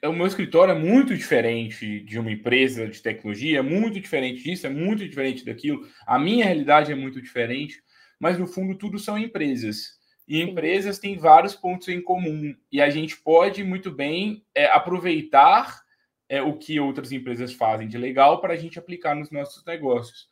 o 0.03 0.13
meu 0.13 0.27
escritório 0.27 0.73
é 0.73 0.79
muito 0.79 1.15
diferente 1.15 2.01
de 2.01 2.19
uma 2.19 2.31
empresa 2.31 2.87
de 2.87 3.01
tecnologia, 3.01 3.59
é 3.59 3.61
muito 3.63 3.99
diferente 3.99 4.43
disso, 4.43 4.67
é 4.67 4.69
muito 4.69 5.07
diferente 5.07 5.43
daquilo. 5.43 5.87
A 6.05 6.19
minha 6.19 6.45
realidade 6.45 6.91
é 6.91 6.95
muito 6.95 7.21
diferente, 7.21 7.81
mas 8.19 8.37
no 8.37 8.45
fundo 8.45 8.77
tudo 8.77 8.99
são 8.99 9.17
empresas. 9.17 9.97
E 10.27 10.41
empresas 10.41 10.99
têm 10.99 11.17
vários 11.17 11.55
pontos 11.55 11.87
em 11.87 12.01
comum. 12.01 12.53
E 12.71 12.81
a 12.81 12.89
gente 12.89 13.17
pode 13.17 13.63
muito 13.63 13.89
bem 13.89 14.45
é, 14.53 14.65
aproveitar 14.65 15.81
é, 16.29 16.41
o 16.41 16.57
que 16.57 16.79
outras 16.79 17.11
empresas 17.11 17.53
fazem 17.53 17.87
de 17.87 17.97
legal 17.97 18.41
para 18.41 18.53
a 18.53 18.57
gente 18.57 18.77
aplicar 18.77 19.15
nos 19.15 19.31
nossos 19.31 19.63
negócios. 19.65 20.27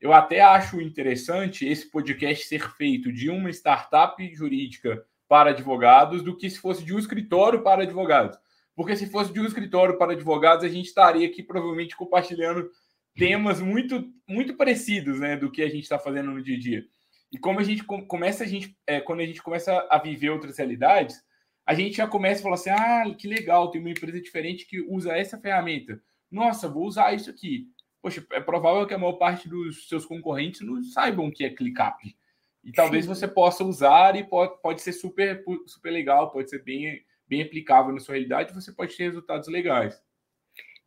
Eu 0.00 0.12
até 0.12 0.40
acho 0.40 0.80
interessante 0.80 1.66
esse 1.66 1.90
podcast 1.90 2.46
ser 2.46 2.70
feito 2.76 3.12
de 3.12 3.28
uma 3.28 3.50
startup 3.50 4.34
jurídica 4.34 5.04
para 5.28 5.50
advogados 5.50 6.22
do 6.22 6.36
que 6.36 6.48
se 6.48 6.58
fosse 6.58 6.82
de 6.82 6.94
um 6.94 6.98
escritório 6.98 7.62
para 7.62 7.82
advogados. 7.82 8.38
Porque 8.74 8.96
se 8.96 9.10
fosse 9.10 9.32
de 9.32 9.40
um 9.40 9.44
escritório 9.44 9.98
para 9.98 10.12
advogados, 10.12 10.64
a 10.64 10.68
gente 10.68 10.86
estaria 10.86 11.26
aqui 11.26 11.42
provavelmente 11.42 11.94
compartilhando 11.96 12.70
temas 13.14 13.60
muito 13.60 14.08
muito 14.26 14.56
parecidos, 14.56 15.20
né, 15.20 15.36
do 15.36 15.50
que 15.50 15.62
a 15.62 15.68
gente 15.68 15.82
está 15.82 15.98
fazendo 15.98 16.30
no 16.30 16.42
dia 16.42 16.56
a 16.56 16.60
dia. 16.60 16.84
E 17.30 17.38
como 17.38 17.60
a 17.60 17.62
gente 17.62 17.84
começa 17.84 18.44
a 18.44 18.46
gente 18.46 18.76
é, 18.86 19.00
quando 19.00 19.20
a 19.20 19.26
gente 19.26 19.42
começa 19.42 19.86
a 19.90 19.98
viver 19.98 20.30
outras 20.30 20.56
realidades, 20.56 21.22
a 21.70 21.74
gente 21.74 21.96
já 21.96 22.06
começa 22.06 22.40
a 22.40 22.42
falar 22.42 22.54
assim: 22.54 22.70
"Ah, 22.70 23.04
que 23.16 23.28
legal, 23.28 23.70
tem 23.70 23.80
uma 23.80 23.90
empresa 23.90 24.20
diferente 24.20 24.66
que 24.66 24.80
usa 24.80 25.16
essa 25.16 25.38
ferramenta. 25.38 26.02
Nossa, 26.30 26.68
vou 26.68 26.86
usar 26.86 27.14
isso 27.14 27.30
aqui 27.30 27.68
poxa, 28.02 28.26
é 28.32 28.40
provável 28.40 28.86
que 28.86 28.94
a 28.94 28.98
maior 28.98 29.14
parte 29.14 29.48
dos 29.48 29.88
seus 29.88 30.04
concorrentes 30.06 30.60
não 30.62 30.82
saibam 30.82 31.26
o 31.26 31.32
que 31.32 31.44
é 31.44 31.50
ClickUp. 31.50 32.16
E 32.62 32.72
talvez 32.72 33.04
Sim. 33.04 33.14
você 33.14 33.28
possa 33.28 33.64
usar 33.64 34.16
e 34.16 34.24
pode, 34.24 34.60
pode 34.60 34.82
ser 34.82 34.92
super, 34.92 35.42
super 35.66 35.90
legal, 35.90 36.30
pode 36.30 36.50
ser 36.50 36.62
bem, 36.62 37.02
bem 37.26 37.42
aplicável 37.42 37.92
na 37.92 38.00
sua 38.00 38.14
realidade, 38.14 38.54
você 38.54 38.72
pode 38.72 38.96
ter 38.96 39.04
resultados 39.04 39.48
legais. 39.48 40.00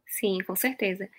Sim, 0.05 0.39
com 0.45 0.55
certeza. 0.55 1.09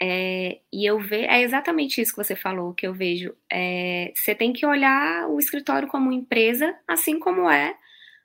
É, 0.00 0.60
e 0.72 0.84
eu 0.84 0.98
vejo, 0.98 1.26
é 1.30 1.42
exatamente 1.42 2.00
isso 2.00 2.12
que 2.12 2.22
você 2.22 2.34
falou, 2.34 2.74
que 2.74 2.86
eu 2.86 2.92
vejo. 2.92 3.34
É, 3.50 4.12
você 4.14 4.34
tem 4.34 4.52
que 4.52 4.66
olhar 4.66 5.28
o 5.28 5.38
escritório 5.38 5.88
como 5.88 6.12
empresa, 6.12 6.76
assim 6.86 7.18
como 7.18 7.48
é 7.48 7.76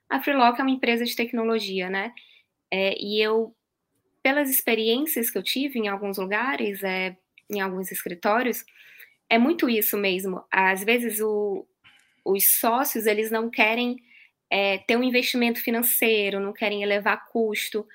a 0.08 0.20
Freelock 0.22 0.60
é 0.60 0.62
uma 0.62 0.70
empresa 0.70 1.04
de 1.04 1.14
tecnologia, 1.14 1.90
né? 1.90 2.12
É, 2.70 2.94
e 3.00 3.20
eu 3.20 3.54
pelas 4.22 4.50
experiências 4.50 5.30
que 5.30 5.38
eu 5.38 5.42
tive 5.42 5.78
em 5.78 5.88
alguns 5.88 6.18
lugares, 6.18 6.82
é, 6.82 7.16
em 7.48 7.60
alguns 7.60 7.90
escritórios, 7.90 8.64
é 9.28 9.38
muito 9.38 9.68
isso 9.68 9.96
mesmo. 9.96 10.44
Às 10.50 10.84
vezes 10.84 11.20
o, 11.20 11.66
os 12.24 12.58
sócios 12.58 13.06
eles 13.06 13.30
não 13.30 13.48
querem 13.48 13.96
é, 14.50 14.78
ter 14.78 14.96
um 14.96 15.02
investimento 15.02 15.62
financeiro, 15.62 16.40
não 16.40 16.52
querem 16.52 16.82
elevar 16.82 17.26
custo 17.28 17.86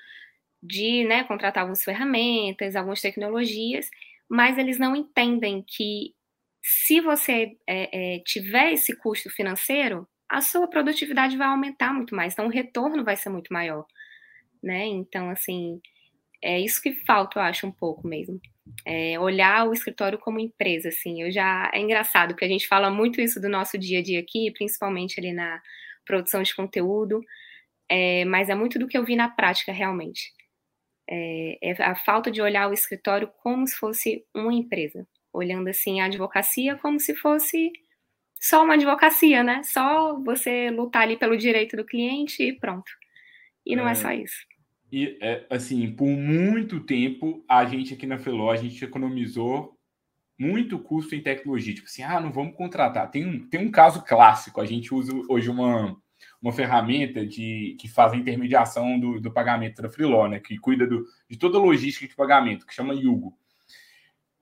de 0.62 1.04
né, 1.04 1.24
contratar 1.24 1.62
algumas 1.62 1.84
ferramentas, 1.84 2.74
algumas 2.74 3.00
tecnologias, 3.00 3.88
mas 4.28 4.56
eles 4.56 4.78
não 4.78 4.96
entendem 4.96 5.62
que 5.66 6.14
se 6.62 7.00
você 7.00 7.56
é, 7.66 8.16
é, 8.16 8.18
tiver 8.20 8.72
esse 8.72 8.96
custo 8.96 9.28
financeiro, 9.28 10.08
a 10.28 10.40
sua 10.40 10.68
produtividade 10.68 11.36
vai 11.36 11.46
aumentar 11.48 11.92
muito 11.92 12.14
mais, 12.14 12.32
então 12.32 12.46
o 12.46 12.50
retorno 12.50 13.04
vai 13.04 13.16
ser 13.16 13.30
muito 13.30 13.52
maior, 13.52 13.86
né? 14.62 14.86
Então, 14.86 15.30
assim, 15.30 15.80
é 16.42 16.60
isso 16.60 16.80
que 16.82 16.92
falta, 17.06 17.38
eu 17.38 17.42
acho, 17.42 17.66
um 17.66 17.72
pouco 17.72 18.06
mesmo. 18.06 18.40
É 18.84 19.18
olhar 19.18 19.66
o 19.68 19.72
escritório 19.72 20.18
como 20.18 20.38
empresa, 20.38 20.88
assim. 20.90 21.22
Eu 21.22 21.30
já 21.30 21.70
é 21.74 21.80
engraçado 21.80 22.30
porque 22.30 22.44
a 22.44 22.48
gente 22.48 22.68
fala 22.68 22.90
muito 22.90 23.20
isso 23.20 23.40
do 23.40 23.48
nosso 23.48 23.78
dia 23.78 24.00
a 24.00 24.02
dia 24.02 24.20
aqui, 24.20 24.50
principalmente 24.52 25.18
ali 25.18 25.32
na 25.32 25.60
produção 26.06 26.42
de 26.42 26.54
conteúdo, 26.54 27.20
é, 27.88 28.24
mas 28.26 28.48
é 28.48 28.54
muito 28.54 28.78
do 28.78 28.86
que 28.86 28.96
eu 28.96 29.04
vi 29.04 29.16
na 29.16 29.28
prática 29.28 29.72
realmente. 29.72 30.32
É, 31.08 31.58
é 31.62 31.82
a 31.82 31.94
falta 31.94 32.30
de 32.30 32.42
olhar 32.42 32.68
o 32.68 32.74
escritório 32.74 33.30
como 33.42 33.66
se 33.66 33.76
fosse 33.76 34.24
uma 34.34 34.52
empresa, 34.52 35.06
olhando 35.32 35.68
assim 35.68 36.00
a 36.00 36.06
advocacia 36.06 36.76
como 36.76 37.00
se 37.00 37.14
fosse 37.14 37.72
só 38.40 38.64
uma 38.64 38.74
advocacia, 38.74 39.42
né? 39.42 39.62
Só 39.64 40.20
você 40.20 40.70
lutar 40.70 41.02
ali 41.02 41.16
pelo 41.16 41.36
direito 41.36 41.76
do 41.76 41.84
cliente 41.84 42.42
e 42.42 42.52
pronto. 42.52 42.90
E 43.64 43.74
não 43.74 43.88
é, 43.88 43.92
é 43.92 43.94
só 43.94 44.12
isso. 44.12 44.36
E, 44.92 45.18
é, 45.20 45.46
assim, 45.50 45.90
por 45.90 46.06
muito 46.06 46.80
tempo, 46.80 47.44
a 47.48 47.64
gente 47.64 47.94
aqui 47.94 48.06
na 48.06 48.18
Feló, 48.18 48.50
a 48.50 48.56
gente 48.56 48.84
economizou 48.84 49.76
muito 50.38 50.78
custo 50.78 51.14
em 51.14 51.22
tecnologia. 51.22 51.74
Tipo 51.74 51.86
assim, 51.86 52.02
ah, 52.02 52.20
não 52.20 52.32
vamos 52.32 52.56
contratar. 52.56 53.10
Tem 53.10 53.26
um, 53.26 53.48
tem 53.48 53.60
um 53.60 53.70
caso 53.70 54.04
clássico. 54.04 54.60
A 54.60 54.66
gente 54.66 54.94
usa 54.94 55.12
hoje 55.28 55.48
uma, 55.48 55.96
uma 56.40 56.52
ferramenta 56.52 57.26
de, 57.26 57.76
que 57.80 57.88
faz 57.88 58.12
a 58.12 58.16
intermediação 58.16 58.98
do, 58.98 59.20
do 59.20 59.32
pagamento 59.32 59.80
da 59.82 59.88
Freeló, 59.88 60.28
né? 60.28 60.40
Que 60.40 60.58
cuida 60.58 60.86
do, 60.86 61.04
de 61.28 61.38
toda 61.38 61.58
a 61.58 61.60
logística 61.60 62.06
de 62.06 62.14
pagamento, 62.14 62.66
que 62.66 62.74
chama 62.74 62.94
Yugo. 62.94 63.36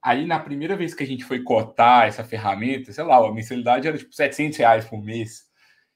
Aí, 0.02 0.26
na 0.26 0.40
primeira 0.40 0.76
vez 0.76 0.94
que 0.94 1.04
a 1.04 1.06
gente 1.06 1.24
foi 1.24 1.42
cotar 1.42 2.08
essa 2.08 2.24
ferramenta, 2.24 2.92
sei 2.92 3.04
lá, 3.04 3.16
a 3.16 3.32
mensalidade 3.32 3.86
era 3.86 3.96
tipo 3.96 4.12
700 4.12 4.58
reais 4.58 4.84
por 4.84 5.02
mês. 5.02 5.44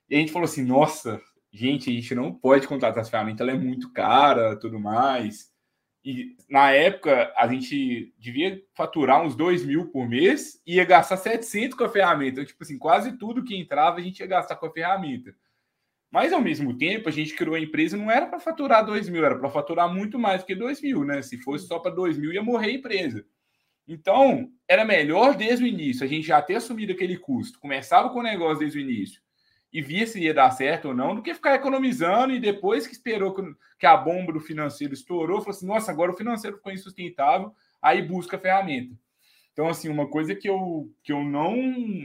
E 0.09 0.15
a 0.17 0.19
gente 0.19 0.33
falou 0.33 0.45
assim, 0.45 0.65
nossa, 0.65 1.21
gente, 1.53 1.91
a 1.91 1.93
gente 1.93 2.15
não 2.15 2.33
pode 2.33 2.69
contratar 2.69 3.01
essa 3.01 3.11
ferramenta, 3.11 3.43
ela 3.43 3.53
é 3.53 3.59
muito 3.59 3.93
cara, 3.93 4.57
tudo 4.57 4.79
mais. 4.79 5.51
E 6.05 6.37
na 6.49 6.71
época, 6.71 7.33
a 7.37 7.49
gente 7.49 8.15
devia 8.17 8.63
faturar 8.77 9.21
uns 9.25 9.35
2 9.35 9.65
mil 9.67 9.91
por 9.91 10.09
mês 10.09 10.63
e 10.65 10.77
ia 10.77 10.85
gastar 10.85 11.17
700 11.17 11.77
com 11.77 11.83
a 11.83 11.89
ferramenta. 11.89 12.35
Então, 12.35 12.45
tipo 12.45 12.63
assim, 12.63 12.79
quase 12.79 13.19
tudo 13.19 13.43
que 13.43 13.57
entrava 13.57 13.99
a 13.99 14.01
gente 14.01 14.21
ia 14.21 14.27
gastar 14.27 14.55
com 14.55 14.67
a 14.67 14.73
ferramenta. 14.73 15.35
Mas, 16.13 16.33
ao 16.33 16.41
mesmo 16.41 16.79
tempo, 16.79 17.09
a 17.09 17.13
gente 17.13 17.35
criou 17.35 17.57
a 17.57 17.61
empresa, 17.61 17.97
não 17.97 18.09
era 18.09 18.27
para 18.27 18.39
faturar 18.39 18.87
2 18.87 19.09
mil, 19.09 19.25
era 19.25 19.37
para 19.37 19.51
faturar 19.51 19.93
muito 19.93 20.17
mais 20.17 20.43
do 20.43 20.47
que 20.47 20.55
2 20.55 20.81
mil, 20.81 21.05
né? 21.05 21.23
Se 21.23 21.39
fosse 21.39 21.67
só 21.67 21.81
para 21.81 21.91
2 21.91 22.17
mil, 22.17 22.33
ia 22.33 22.43
morrer 22.43 22.69
a 22.69 22.75
empresa. 22.75 23.27
Então, 23.87 24.51
era 24.67 24.85
melhor 24.85 25.37
desde 25.37 25.65
o 25.65 25.67
início 25.67 26.05
a 26.05 26.09
gente 26.09 26.27
já 26.27 26.43
ter 26.43 26.57
assumido 26.57 26.93
aquele 26.93 27.17
custo. 27.17 27.61
Começava 27.61 28.11
com 28.11 28.19
o 28.19 28.23
negócio 28.23 28.59
desde 28.59 28.79
o 28.79 28.81
início 28.81 29.21
e 29.73 29.83
via 29.83 30.07
se 30.07 30.21
ia 30.21 30.33
dar 30.33 30.51
certo 30.51 30.89
ou 30.89 30.95
não, 30.95 31.15
do 31.15 31.23
que 31.23 31.35
ficar 31.35 31.55
economizando 31.55 32.33
e 32.33 32.41
depois 32.41 32.87
que 32.87 32.95
esperou 32.95 33.35
que 33.79 33.87
a 33.87 33.97
bomba 33.97 34.33
do 34.33 34.41
financeiro 34.41 34.95
estourou, 34.95 35.41
falou 35.41 35.55
assim: 35.55 35.67
nossa, 35.67 35.93
agora 35.93 36.13
o 36.13 36.17
financeiro 36.17 36.57
ficou 36.57 36.73
insustentável, 36.73 37.53
aí 37.81 38.03
busca 38.03 38.37
a 38.37 38.41
ferramenta. 38.41 38.97
Então, 39.53 39.69
assim, 39.69 39.89
uma 39.89 40.07
coisa 40.07 40.35
que 40.35 40.49
eu, 40.49 40.93
que 41.03 41.13
eu 41.13 41.25
não, 41.25 41.57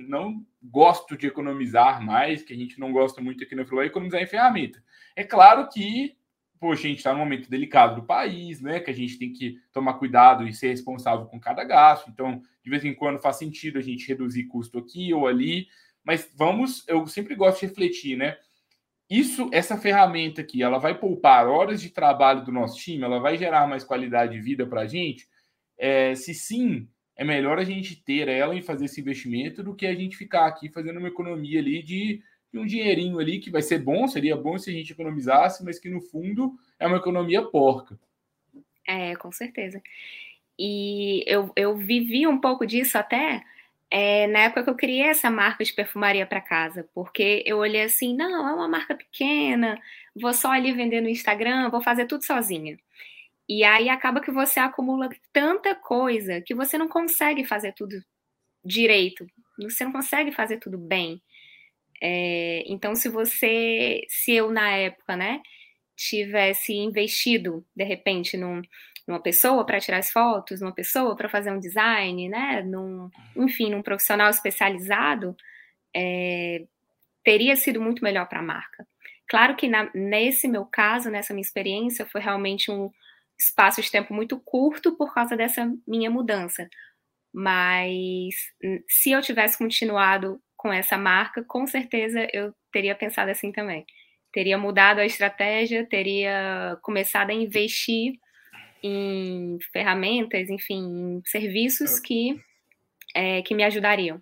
não 0.08 0.46
gosto 0.64 1.18
de 1.18 1.28
economizar 1.28 2.02
mais, 2.02 2.44
que 2.44 2.54
a 2.54 2.56
gente 2.56 2.80
não 2.80 2.94
gosta 2.94 3.22
muito 3.22 3.44
aqui 3.44 3.56
no 3.56 3.66
Flow, 3.66 3.82
é 3.82 3.88
economizar 3.88 4.22
em 4.22 4.28
ferramenta. 4.28 4.82
É 5.16 5.24
claro 5.24 5.68
que, 5.68 6.16
poxa, 6.62 6.86
a 6.86 6.90
gente 6.90 7.00
está 7.00 7.12
num 7.12 7.18
momento 7.18 7.50
delicado 7.50 7.96
do 7.96 8.06
país, 8.06 8.62
né? 8.62 8.80
Que 8.80 8.92
a 8.92 8.94
gente 8.94 9.18
tem 9.18 9.34
que 9.34 9.60
tomar 9.74 9.96
cuidado 9.96 10.48
e 10.48 10.54
ser 10.54 10.68
responsável 10.68 11.26
com 11.26 11.40
cada 11.40 11.64
gasto. 11.64 12.08
Então, 12.08 12.40
de 12.64 12.70
vez 12.70 12.86
em 12.86 12.94
quando 12.94 13.20
faz 13.20 13.38
sentido 13.38 13.80
a 13.80 13.82
gente 13.82 14.08
reduzir 14.08 14.44
custo 14.44 14.78
aqui 14.78 15.12
ou 15.12 15.28
ali, 15.28 15.68
mas 16.04 16.32
vamos, 16.38 16.88
eu 16.88 17.08
sempre 17.08 17.34
gosto 17.34 17.62
de 17.62 17.66
refletir, 17.66 18.16
né? 18.16 18.38
Isso, 19.10 19.50
essa 19.52 19.76
ferramenta 19.76 20.42
aqui, 20.42 20.62
ela 20.62 20.78
vai 20.78 20.98
poupar 20.98 21.48
horas 21.48 21.82
de 21.82 21.90
trabalho 21.90 22.46
do 22.46 22.52
nosso 22.52 22.78
time, 22.78 23.04
ela 23.04 23.20
vai 23.20 23.38
gerar 23.40 23.68
mais 23.68 23.84
qualidade 23.84 24.34
de 24.34 24.40
vida 24.40 24.66
para 24.66 24.82
a 24.82 24.88
gente? 24.88 25.28
É, 25.80 26.14
se 26.14 26.32
sim, 26.32 26.88
é 27.18 27.24
melhor 27.24 27.58
a 27.58 27.64
gente 27.64 27.96
ter 27.96 28.28
ela 28.28 28.56
e 28.56 28.62
fazer 28.62 28.86
esse 28.86 29.02
investimento 29.02 29.64
do 29.64 29.76
que 29.76 29.88
a 29.88 29.96
gente 29.96 30.16
ficar 30.16 30.46
aqui 30.46 30.70
fazendo 30.70 31.00
uma 31.00 31.08
economia 31.08 31.60
ali 31.60 31.82
de, 31.82 32.22
de 32.52 32.60
um 32.60 32.66
dinheirinho 32.66 33.20
ali 33.20 33.40
que 33.40 33.50
vai 33.50 33.62
ser 33.62 33.80
bom, 33.80 34.08
seria 34.08 34.36
bom 34.36 34.58
se 34.58 34.70
a 34.70 34.74
gente 34.74 34.92
economizasse, 34.92 35.64
mas 35.64 35.80
que 35.80 35.90
no 35.90 36.02
fundo 36.02 36.54
é 36.78 36.86
uma 36.86 36.98
economia 36.98 37.42
porca. 37.42 37.98
É, 38.88 39.16
com 39.16 39.32
certeza. 39.32 39.82
E 40.60 41.24
eu, 41.26 41.52
eu 41.56 41.76
vivi 41.78 42.28
um 42.28 42.40
pouco 42.40 42.66
disso 42.66 42.98
até 42.98 43.44
é, 43.90 44.26
na 44.28 44.40
época 44.44 44.64
que 44.64 44.70
eu 44.70 44.76
criei 44.76 45.04
essa 45.04 45.30
marca 45.30 45.64
de 45.64 45.74
perfumaria 45.74 46.26
para 46.26 46.40
casa, 46.40 46.88
porque 46.94 47.44
eu 47.46 47.58
olhei 47.58 47.82
assim, 47.82 48.16
não, 48.16 48.48
é 48.48 48.54
uma 48.54 48.68
marca 48.68 48.96
pequena, 48.96 49.78
vou 50.16 50.34
só 50.34 50.52
ali 50.52 50.72
vender 50.72 51.02
no 51.02 51.10
Instagram, 51.10 51.70
vou 51.70 51.82
fazer 51.82 52.06
tudo 52.06 52.24
sozinha. 52.24 52.80
E 53.50 53.66
aí 53.66 53.90
acaba 53.90 54.22
que 54.22 54.32
você 54.32 54.62
acumula 54.62 55.10
tanta 55.34 55.76
coisa 55.76 56.40
que 56.42 56.56
você 56.56 56.78
não 56.78 56.88
consegue 56.88 57.44
fazer 57.44 57.74
tudo 57.74 58.02
direito, 58.64 59.28
você 59.60 59.84
não 59.84 59.92
consegue 59.92 60.32
fazer 60.32 60.58
tudo 60.58 60.78
bem. 60.78 61.22
É, 62.02 62.64
então, 62.68 62.96
se 62.96 63.08
você, 63.10 64.02
se 64.10 64.34
eu 64.34 64.52
na 64.52 64.72
época, 64.72 65.16
né, 65.16 65.42
tivesse 65.96 66.74
investido 66.74 67.64
de 67.76 67.84
repente 67.84 68.36
num, 68.36 68.62
numa 69.08 69.22
pessoa 69.22 69.66
para 69.66 69.80
tirar 69.80 70.00
as 70.00 70.12
fotos, 70.12 70.62
numa 70.62 70.74
pessoa 70.74 71.16
para 71.16 71.30
fazer 71.30 71.52
um 71.52 71.60
design, 71.60 72.28
né? 72.30 72.64
Num, 72.64 73.10
enfim, 73.36 73.70
num 73.70 73.84
profissional 73.84 74.30
especializado, 74.30 75.36
é, 75.96 76.66
teria 77.24 77.56
sido 77.56 77.80
muito 77.80 78.04
melhor 78.04 78.28
para 78.28 78.40
a 78.40 78.44
marca. 78.44 78.88
Claro 79.28 79.56
que 79.56 79.68
na, 79.68 79.90
nesse 79.94 80.48
meu 80.48 80.66
caso, 80.66 81.10
nessa 81.10 81.34
minha 81.34 81.42
experiência, 81.46 82.06
foi 82.06 82.20
realmente 82.20 82.72
um 82.72 82.92
espaço 83.40 83.82
de 83.82 83.92
tempo 83.92 84.14
muito 84.14 84.40
curto 84.40 84.96
por 84.96 85.14
causa 85.14 85.36
dessa 85.38 85.72
minha 85.88 86.10
mudança. 86.10 86.68
Mas 87.34 88.36
se 88.88 89.12
eu 89.12 89.22
tivesse 89.22 89.58
continuado 89.58 90.42
com 90.62 90.72
essa 90.72 90.96
marca, 90.96 91.44
com 91.44 91.66
certeza 91.66 92.28
eu 92.32 92.54
teria 92.72 92.94
pensado 92.94 93.32
assim 93.32 93.52
também. 93.52 93.84
Teria 94.32 94.60
mudado 94.60 95.00
a 95.00 95.06
estratégia, 95.06 95.88
teria 95.88 96.78
começado 96.84 97.32
a 97.32 97.34
investir 97.34 98.14
em 98.84 99.58
ferramentas, 99.74 100.52
enfim, 100.52 100.84
em 101.18 101.22
serviços 101.26 101.98
é. 101.98 102.02
que, 102.04 102.40
é, 103.16 103.42
que 103.42 103.56
me 103.56 103.64
ajudariam. 103.64 104.22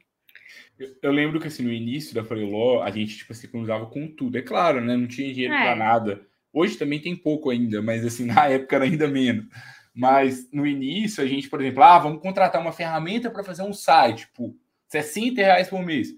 Eu, 1.03 1.11
lembro 1.11 1.41
que 1.41 1.47
assim, 1.47 1.61
no 1.61 1.73
início 1.73 2.15
da 2.15 2.23
Freeló, 2.23 2.83
a 2.83 2.89
gente 2.89 3.17
tipo, 3.17 3.33
se 3.33 3.49
usava 3.53 3.87
com 3.87 4.07
tudo. 4.07 4.37
É 4.37 4.41
claro, 4.41 4.79
né? 4.79 4.95
Não 4.95 5.07
tinha 5.07 5.33
dinheiro 5.33 5.53
é. 5.53 5.61
para 5.61 5.75
nada. 5.75 6.25
Hoje 6.53 6.77
também 6.77 7.01
tem 7.01 7.17
pouco 7.17 7.49
ainda, 7.49 7.81
mas 7.81 8.05
assim, 8.05 8.23
na 8.31 8.47
época 8.47 8.77
era 8.77 8.85
ainda 8.85 9.09
menos. 9.09 9.45
Mas 9.93 10.49
no 10.53 10.65
início, 10.65 11.21
a 11.21 11.27
gente, 11.27 11.49
por 11.49 11.59
exemplo, 11.59 11.83
ah, 11.83 11.99
vamos 11.99 12.21
contratar 12.21 12.61
uma 12.61 12.71
ferramenta 12.71 13.29
para 13.29 13.43
fazer 13.43 13.63
um 13.63 13.73
site, 13.73 14.19
tipo, 14.19 14.55
60 14.87 15.41
reais 15.41 15.67
por 15.67 15.83
mês. 15.85 16.17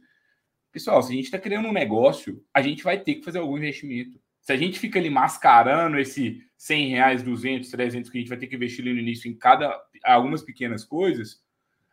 Pessoal, 0.71 1.01
se 1.03 1.11
a 1.11 1.15
gente 1.15 1.25
está 1.25 1.37
criando 1.37 1.67
um 1.67 1.73
negócio, 1.73 2.43
a 2.53 2.61
gente 2.61 2.83
vai 2.83 2.99
ter 2.99 3.15
que 3.15 3.23
fazer 3.23 3.39
algum 3.39 3.57
investimento. 3.57 4.19
Se 4.39 4.53
a 4.53 4.57
gente 4.57 4.79
fica 4.79 4.97
ali 4.97 5.09
mascarando 5.09 5.99
esse 5.99 6.41
100 6.57 6.87
reais, 6.89 7.23
200, 7.23 7.69
300 7.69 8.09
que 8.09 8.17
a 8.17 8.21
gente 8.21 8.29
vai 8.29 8.37
ter 8.37 8.47
que 8.47 8.55
investir 8.55 8.83
ali 8.83 8.93
no 8.93 8.99
início 8.99 9.29
em 9.29 9.35
cada 9.35 9.77
algumas 10.03 10.41
pequenas 10.41 10.83
coisas, 10.83 11.43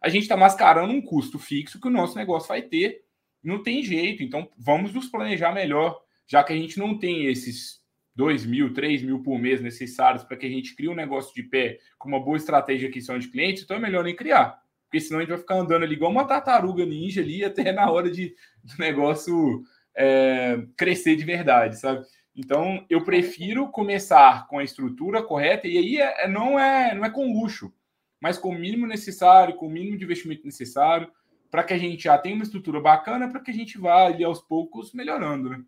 a 0.00 0.08
gente 0.08 0.22
está 0.22 0.36
mascarando 0.36 0.92
um 0.92 1.02
custo 1.02 1.38
fixo 1.38 1.80
que 1.80 1.88
o 1.88 1.90
nosso 1.90 2.16
negócio 2.16 2.48
vai 2.48 2.62
ter. 2.62 3.02
Não 3.42 3.62
tem 3.62 3.82
jeito. 3.82 4.22
Então, 4.22 4.48
vamos 4.56 4.94
nos 4.94 5.08
planejar 5.08 5.52
melhor, 5.52 6.00
já 6.26 6.44
que 6.44 6.52
a 6.52 6.56
gente 6.56 6.78
não 6.78 6.96
tem 6.98 7.26
esses 7.26 7.82
2 8.14 8.46
mil, 8.46 8.72
3 8.72 9.02
mil 9.02 9.22
por 9.22 9.38
mês 9.38 9.60
necessários 9.60 10.24
para 10.24 10.36
que 10.36 10.46
a 10.46 10.50
gente 10.50 10.74
crie 10.74 10.88
um 10.88 10.94
negócio 10.94 11.34
de 11.34 11.42
pé 11.42 11.78
com 11.98 12.08
uma 12.08 12.20
boa 12.20 12.36
estratégia 12.36 12.80
de 12.80 12.86
aquisição 12.86 13.18
de 13.18 13.28
clientes, 13.28 13.62
então 13.62 13.76
é 13.76 13.80
melhor 13.80 14.04
nem 14.04 14.14
criar. 14.14 14.60
Porque 14.88 15.00
senão 15.00 15.18
a 15.18 15.22
gente 15.22 15.30
vai 15.30 15.38
ficar 15.38 15.56
andando 15.56 15.82
ali 15.82 15.94
igual 15.94 16.10
uma 16.10 16.26
tartaruga 16.26 16.84
ninja 16.86 17.20
ali 17.20 17.44
até 17.44 17.72
na 17.72 17.90
hora 17.90 18.10
de, 18.10 18.34
do 18.64 18.74
negócio 18.78 19.62
é, 19.94 20.64
crescer 20.76 21.14
de 21.14 21.24
verdade, 21.24 21.78
sabe? 21.78 22.06
Então, 22.34 22.86
eu 22.88 23.04
prefiro 23.04 23.68
começar 23.68 24.46
com 24.46 24.58
a 24.58 24.64
estrutura 24.64 25.22
correta, 25.22 25.66
e 25.66 25.76
aí 25.76 25.96
é, 25.98 26.24
é, 26.24 26.28
não, 26.28 26.58
é, 26.58 26.94
não 26.94 27.04
é 27.04 27.10
com 27.10 27.32
luxo, 27.32 27.74
mas 28.20 28.38
com 28.38 28.50
o 28.50 28.58
mínimo 28.58 28.86
necessário, 28.86 29.56
com 29.56 29.66
o 29.66 29.70
mínimo 29.70 29.98
de 29.98 30.04
investimento 30.04 30.44
necessário, 30.44 31.10
para 31.50 31.64
que 31.64 31.74
a 31.74 31.78
gente 31.78 32.04
já 32.04 32.16
tenha 32.16 32.34
uma 32.34 32.44
estrutura 32.44 32.80
bacana, 32.80 33.28
para 33.28 33.40
que 33.40 33.50
a 33.50 33.54
gente 33.54 33.76
vá 33.76 34.06
ali 34.06 34.22
aos 34.22 34.40
poucos 34.40 34.92
melhorando, 34.92 35.50
né? 35.50 35.62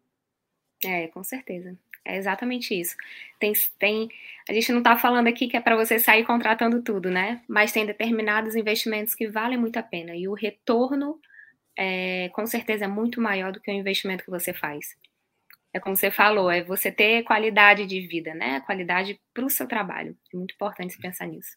É, 0.85 1.09
com 1.09 1.23
certeza. 1.23 1.77
É 2.05 2.17
exatamente 2.17 2.79
isso. 2.79 2.97
Tem, 3.39 3.53
tem, 3.79 4.09
a 4.49 4.53
gente 4.53 4.73
não 4.73 4.79
está 4.79 4.97
falando 4.97 5.27
aqui 5.27 5.49
que 5.49 5.57
é 5.57 5.61
para 5.61 5.77
você 5.77 5.99
sair 5.99 6.25
contratando 6.25 6.83
tudo, 6.83 7.11
né? 7.11 7.43
Mas 7.49 7.73
tem 7.73 7.87
determinados 7.87 8.57
investimentos 8.57 9.15
que 9.15 9.29
valem 9.29 9.59
muito 9.59 9.77
a 9.77 9.83
pena. 9.83 10.15
E 10.17 10.27
o 10.27 10.35
retorno, 10.35 11.21
é, 11.77 12.31
com 12.31 12.47
certeza, 12.47 12.87
é 12.87 12.89
muito 12.89 13.21
maior 13.21 13.53
do 13.53 13.61
que 13.61 13.71
o 13.71 13.75
investimento 13.75 14.25
que 14.25 14.31
você 14.31 14.53
faz 14.53 14.97
é 15.73 15.79
como 15.79 15.97
você 15.97 16.11
falou, 16.11 16.51
é 16.51 16.63
você 16.63 16.91
ter 16.91 17.23
qualidade 17.23 17.87
de 17.87 18.01
vida, 18.01 18.35
né? 18.35 18.61
Qualidade 18.61 19.21
para 19.33 19.45
o 19.45 19.51
seu 19.51 19.67
trabalho. 19.67 20.17
É 20.33 20.37
muito 20.37 20.55
importante 20.55 20.99
pensar 20.99 21.27
nisso. 21.27 21.57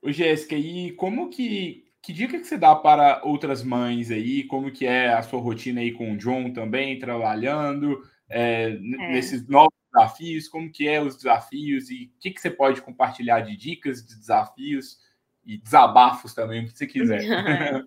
Ô, 0.00 0.10
Jéssica, 0.10 0.56
e 0.56 0.92
como 0.92 1.28
que. 1.28 1.84
Que 2.04 2.12
dica 2.12 2.36
que 2.36 2.44
você 2.44 2.58
dá 2.58 2.74
para 2.74 3.22
outras 3.22 3.62
mães 3.62 4.10
aí? 4.10 4.42
Como 4.48 4.72
que 4.72 4.84
é 4.84 5.12
a 5.12 5.22
sua 5.22 5.40
rotina 5.40 5.80
aí 5.80 5.92
com 5.92 6.12
o 6.12 6.16
John 6.16 6.52
também, 6.52 6.98
trabalhando, 6.98 8.02
é, 8.32 8.70
é. 8.70 8.78
nesses 8.78 9.46
novos 9.46 9.74
desafios? 9.92 10.48
Como 10.48 10.70
que 10.70 10.88
é 10.88 11.00
os 11.00 11.16
desafios? 11.16 11.90
E 11.90 12.10
o 12.16 12.20
que, 12.20 12.30
que 12.30 12.40
você 12.40 12.50
pode 12.50 12.80
compartilhar 12.82 13.40
de 13.40 13.56
dicas, 13.56 14.04
de 14.04 14.16
desafios 14.16 14.98
e 15.44 15.58
desabafos 15.58 16.34
também, 16.34 16.66
você 16.66 16.86
quiser. 16.86 17.20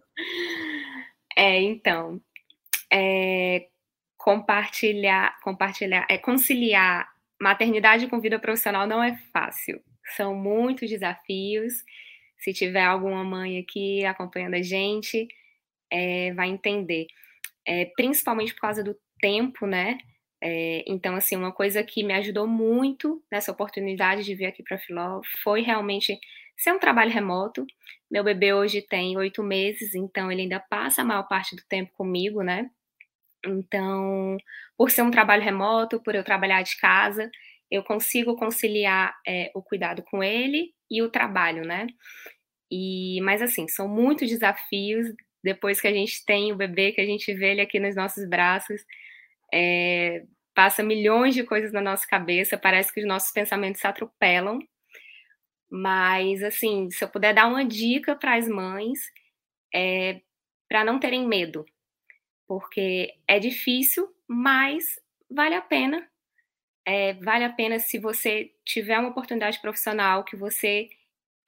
é, 1.36 1.62
então, 1.62 2.22
é, 2.92 3.68
compartilhar, 4.18 5.40
compartilhar, 5.42 6.06
é 6.10 6.18
conciliar 6.18 7.14
maternidade 7.40 8.08
com 8.08 8.20
vida 8.20 8.40
profissional 8.40 8.88
não 8.88 9.04
é 9.04 9.18
fácil. 9.32 9.82
São 10.16 10.36
muitos 10.36 10.90
desafios. 10.90 11.84
Se 12.38 12.54
tiver 12.54 12.84
alguma 12.84 13.24
mãe 13.24 13.60
aqui 13.60 14.06
acompanhando 14.06 14.56
a 14.56 14.62
gente, 14.62 15.28
é, 15.90 16.34
vai 16.34 16.50
entender. 16.50 17.08
É, 17.66 17.86
principalmente 17.96 18.54
por 18.54 18.62
causa 18.62 18.84
do 18.84 18.96
tempo, 19.20 19.66
né? 19.66 19.98
É, 20.48 20.84
então, 20.86 21.16
assim, 21.16 21.36
uma 21.36 21.52
coisa 21.52 21.84
que 21.84 22.04
me 22.04 22.14
ajudou 22.14 22.46
muito 22.46 23.20
nessa 23.32 23.52
oportunidade 23.52 24.24
de 24.24 24.36
vir 24.36 24.46
aqui 24.46 24.62
para 24.62 24.78
Filó 24.78 25.20
foi 25.42 25.62
realmente 25.62 26.20
ser 26.56 26.72
um 26.72 26.78
trabalho 26.78 27.10
remoto. 27.12 27.66
Meu 28.12 28.24
bebê 28.24 28.54
hoje 28.54 28.84
tem 28.84 29.18
oito 29.18 29.42
meses, 29.42 29.96
então 29.96 30.32
ele 30.32 30.44
ainda 30.44 30.60
passa 30.60 31.02
a 31.02 31.06
maior 31.06 31.24
parte 31.28 31.56
do 31.56 31.64
tempo 31.68 31.92
comigo, 31.94 32.44
né? 32.44 32.70
Então, 33.44 34.38
por 34.78 34.92
ser 34.92 35.02
um 35.02 35.10
trabalho 35.10 35.42
remoto, 35.42 36.00
por 36.00 36.14
eu 36.14 36.24
trabalhar 36.24 36.62
de 36.62 36.78
casa, 36.78 37.32
eu 37.72 37.84
consigo 37.84 38.36
conciliar 38.36 39.16
é, 39.28 39.50
o 39.56 39.64
cuidado 39.64 40.04
com 40.04 40.24
ele 40.24 40.76
e 40.92 41.02
o 41.02 41.10
trabalho, 41.10 41.64
né? 41.66 41.88
E, 42.72 43.20
mas 43.22 43.42
assim, 43.42 43.68
são 43.68 43.88
muitos 43.88 44.30
desafios 44.30 45.08
depois 45.44 45.82
que 45.82 45.88
a 45.88 45.94
gente 45.94 46.24
tem 46.24 46.52
o 46.52 46.56
bebê, 46.56 46.92
que 46.92 47.02
a 47.02 47.06
gente 47.06 47.34
vê 47.34 47.54
ele 47.54 47.62
aqui 47.62 47.80
nos 47.80 47.96
nossos 47.96 48.30
braços, 48.30 48.82
é, 49.52 50.24
passa 50.56 50.82
milhões 50.82 51.36
de 51.36 51.44
coisas 51.44 51.72
na 51.74 51.82
nossa 51.82 52.08
cabeça, 52.08 52.58
parece 52.58 52.94
que 52.94 53.02
os 53.02 53.08
nossos 53.08 53.32
pensamentos 53.32 53.82
se 53.82 53.88
atropelam. 53.88 54.60
Mas 55.70 56.42
assim, 56.44 56.90
se 56.90 57.04
eu 57.04 57.10
puder 57.10 57.34
dar 57.34 57.48
uma 57.48 57.66
dica 57.66 58.16
para 58.16 58.36
as 58.36 58.48
mães, 58.48 59.00
é 59.74 60.22
para 60.70 60.84
não 60.84 61.00
terem 61.00 61.28
medo, 61.28 61.66
porque 62.48 63.14
é 63.28 63.40
difícil, 63.40 64.10
mas 64.28 65.00
vale 65.30 65.56
a 65.56 65.62
pena. 65.62 66.08
É, 66.86 67.14
vale 67.16 67.44
a 67.44 67.50
pena 67.52 67.80
se 67.80 68.00
você 68.00 68.52
tiver 68.64 69.00
uma 69.00 69.10
oportunidade 69.10 69.60
profissional 69.62 70.24
que 70.24 70.36
você 70.36 70.90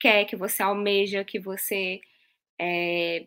quer, 0.00 0.24
que 0.26 0.36
você 0.36 0.62
almeja, 0.62 1.24
que 1.24 1.38
você 1.38 2.00
é, 2.60 3.26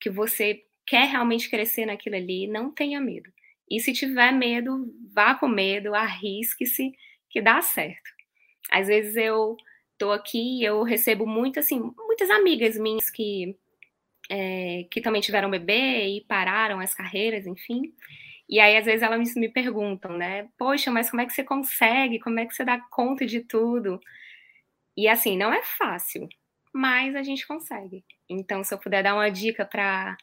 que 0.00 0.10
você 0.10 0.64
quer 0.86 1.08
realmente 1.08 1.48
crescer 1.48 1.86
naquilo 1.86 2.16
ali, 2.16 2.46
não 2.48 2.70
tenha 2.72 3.00
medo. 3.00 3.32
E 3.70 3.80
se 3.80 3.92
tiver 3.92 4.32
medo, 4.32 4.92
vá 5.12 5.34
com 5.34 5.48
medo, 5.48 5.94
arrisque-se, 5.94 6.92
que 7.30 7.40
dá 7.40 7.60
certo. 7.62 8.10
Às 8.70 8.88
vezes 8.88 9.16
eu 9.16 9.56
tô 9.98 10.12
aqui, 10.12 10.62
eu 10.62 10.82
recebo 10.82 11.26
muito, 11.26 11.58
assim, 11.60 11.80
muitas 11.96 12.30
amigas 12.30 12.76
minhas 12.78 13.10
que 13.10 13.56
é, 14.30 14.86
que 14.90 15.00
também 15.00 15.20
tiveram 15.20 15.50
bebê 15.50 16.06
e 16.16 16.24
pararam 16.26 16.80
as 16.80 16.94
carreiras, 16.94 17.46
enfim. 17.46 17.92
E 18.48 18.60
aí, 18.60 18.76
às 18.76 18.84
vezes, 18.84 19.02
elas 19.02 19.34
me 19.34 19.48
perguntam, 19.48 20.16
né? 20.16 20.48
Poxa, 20.58 20.90
mas 20.90 21.10
como 21.10 21.22
é 21.22 21.26
que 21.26 21.32
você 21.32 21.44
consegue? 21.44 22.18
Como 22.20 22.38
é 22.40 22.46
que 22.46 22.54
você 22.54 22.64
dá 22.64 22.78
conta 22.90 23.26
de 23.26 23.40
tudo? 23.40 24.00
E 24.96 25.08
assim, 25.08 25.36
não 25.36 25.52
é 25.52 25.62
fácil, 25.62 26.28
mas 26.72 27.14
a 27.16 27.22
gente 27.22 27.46
consegue. 27.46 28.04
Então, 28.28 28.62
se 28.64 28.74
eu 28.74 28.78
puder 28.78 29.02
dar 29.02 29.14
uma 29.14 29.30
dica 29.30 29.64
para 29.64 30.16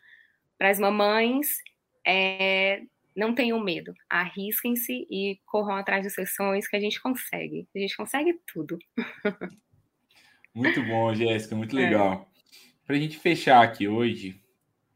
as 0.60 0.80
mamães, 0.80 1.60
é, 2.06 2.84
não 3.16 3.34
tenham 3.34 3.60
medo, 3.60 3.94
arrisquem-se 4.10 5.08
e 5.10 5.40
corram 5.46 5.76
atrás 5.76 6.04
dos 6.04 6.14
seus 6.14 6.34
sonhos, 6.34 6.68
que 6.68 6.76
a 6.76 6.80
gente 6.80 7.02
consegue. 7.02 7.68
A 7.76 7.80
gente 7.80 7.96
consegue 7.96 8.40
tudo. 8.46 8.78
Muito 10.54 10.84
bom, 10.84 11.14
Jéssica, 11.14 11.56
muito 11.56 11.78
é. 11.78 11.84
legal. 11.84 12.30
É. 12.36 12.40
Para 12.86 12.96
a 12.96 13.00
gente 13.00 13.18
fechar 13.20 13.64
aqui 13.64 13.88
hoje, 13.88 14.42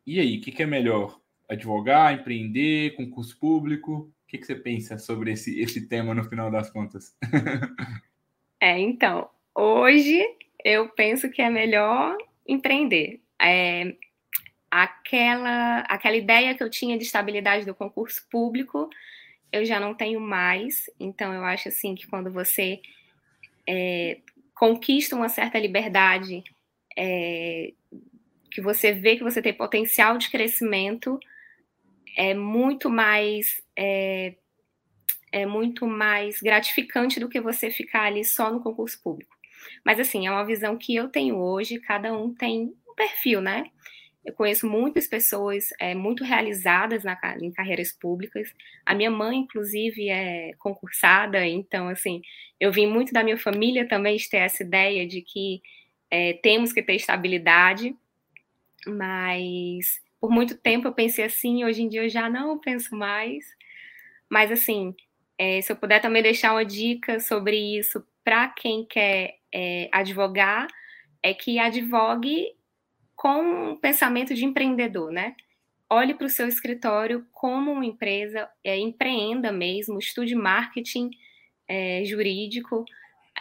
e 0.06 0.19
aí, 0.19 0.38
o 0.38 0.41
que, 0.41 0.52
que, 0.52 0.63
é 0.63 0.65
melhor? 0.65 1.21
Advogar, 1.47 2.13
empreender, 2.13 2.95
concurso 2.95 3.39
público? 3.39 4.12
O 4.23 4.28
que, 4.28 4.38
que 4.38 4.45
você 4.45 4.56
pensa 4.56 4.97
sobre 4.97 5.32
esse, 5.32 5.60
esse 5.62 5.88
tema 5.88 6.13
no 6.13 6.23
final 6.23 6.52
das 6.52 6.69
contas? 6.69 7.15
é, 8.60 8.80
então, 8.80 9.30
hoje 9.56 10.21
eu 10.65 10.89
penso 10.89 11.30
que 11.30 11.41
é 11.41 11.49
melhor 11.49 12.17
empreender. 12.47 13.21
É, 13.39 13.95
aquela, 14.73 15.81
aquela 15.81 16.15
ideia 16.15 16.55
que 16.55 16.63
eu 16.63 16.69
tinha 16.69 16.97
de 16.97 17.03
estabilidade 17.03 17.63
do 17.63 17.75
concurso 17.75 18.25
público, 18.27 18.89
eu 19.51 19.63
já 19.63 19.79
não 19.79 19.93
tenho 19.93 20.19
mais. 20.19 20.89
Então, 20.99 21.31
eu 21.31 21.45
acho 21.45 21.67
assim 21.69 21.93
que 21.93 22.07
quando 22.07 22.31
você 22.31 22.81
é, 23.69 24.17
conquista 24.55 25.15
uma 25.15 25.29
certa 25.29 25.59
liberdade 25.59 26.43
é, 26.97 27.71
que 28.49 28.62
você 28.62 28.91
vê 28.93 29.15
que 29.15 29.23
você 29.23 29.43
tem 29.43 29.53
potencial 29.53 30.17
de 30.17 30.31
crescimento 30.31 31.19
é 32.17 32.33
muito 32.33 32.89
mais 32.89 33.62
é, 33.77 34.33
é 35.31 35.45
muito 35.45 35.86
mais 35.86 36.41
gratificante 36.41 37.19
do 37.19 37.29
que 37.29 37.39
você 37.39 37.69
ficar 37.69 38.05
ali 38.05 38.25
só 38.25 38.51
no 38.51 38.59
concurso 38.59 38.99
público. 39.03 39.36
Mas 39.86 39.99
assim, 39.99 40.25
é 40.25 40.31
uma 40.31 40.45
visão 40.45 40.75
que 40.77 40.95
eu 40.95 41.09
tenho 41.09 41.38
hoje, 41.38 41.79
cada 41.79 42.12
um 42.12 42.33
tem 42.33 42.73
um 42.88 42.95
perfil, 42.95 43.39
né? 43.39 43.69
Eu 44.25 44.33
conheço 44.33 44.69
muitas 44.69 45.07
pessoas 45.07 45.65
é, 45.79 45.93
muito 45.93 46.23
realizadas 46.23 47.03
na, 47.03 47.17
em 47.41 47.51
carreiras 47.51 47.91
públicas. 47.91 48.53
A 48.86 48.95
minha 48.95 49.12
mãe, 49.12 49.39
inclusive, 49.39 50.09
é 50.09 50.53
concursada, 50.57 51.45
então, 51.45 51.89
assim, 51.89 52.21
eu 52.59 52.71
vim 52.71 52.88
muito 52.88 53.12
da 53.12 53.23
minha 53.23 53.38
família 53.38 53.88
também 53.88 54.15
de 54.15 54.29
ter 54.29 54.38
essa 54.38 54.63
ideia 54.63 55.05
de 55.05 55.21
que 55.21 55.62
é, 56.09 56.33
temos 56.33 56.71
que 56.71 56.81
ter 56.81 56.95
estabilidade, 56.95 57.95
mas 58.86 60.01
por 60.21 60.31
muito 60.31 60.57
tempo 60.57 60.88
eu 60.88 60.93
pensei 60.93 61.25
assim, 61.25 61.65
hoje 61.65 61.81
em 61.81 61.89
dia 61.89 62.03
eu 62.03 62.09
já 62.09 62.29
não 62.29 62.57
penso 62.57 62.95
mais. 62.95 63.45
Mas 64.29 64.51
assim, 64.51 64.95
é, 65.38 65.62
se 65.62 65.71
eu 65.71 65.75
puder 65.75 65.99
também 65.99 66.23
deixar 66.23 66.53
uma 66.53 66.63
dica 66.63 67.19
sobre 67.19 67.57
isso 67.77 68.05
para 68.23 68.47
quem 68.47 68.86
quer 68.86 69.36
é, 69.53 69.89
advogar, 69.91 70.67
é 71.21 71.33
que 71.33 71.59
advogue 71.59 72.55
com 73.23 73.71
um 73.71 73.77
pensamento 73.77 74.36
de 74.36 74.43
empreendedor, 74.43 75.09
né? 75.09 75.33
Olhe 75.89 76.13
para 76.13 76.27
o 76.27 76.29
seu 76.29 76.45
escritório 76.45 77.25
como 77.31 77.71
uma 77.71 77.86
empresa, 77.86 78.49
é, 78.62 78.77
empreenda 78.77 79.49
mesmo, 79.49 79.97
estude 79.97 80.36
marketing 80.36 81.09
é, 81.65 82.03
jurídico, 82.03 82.83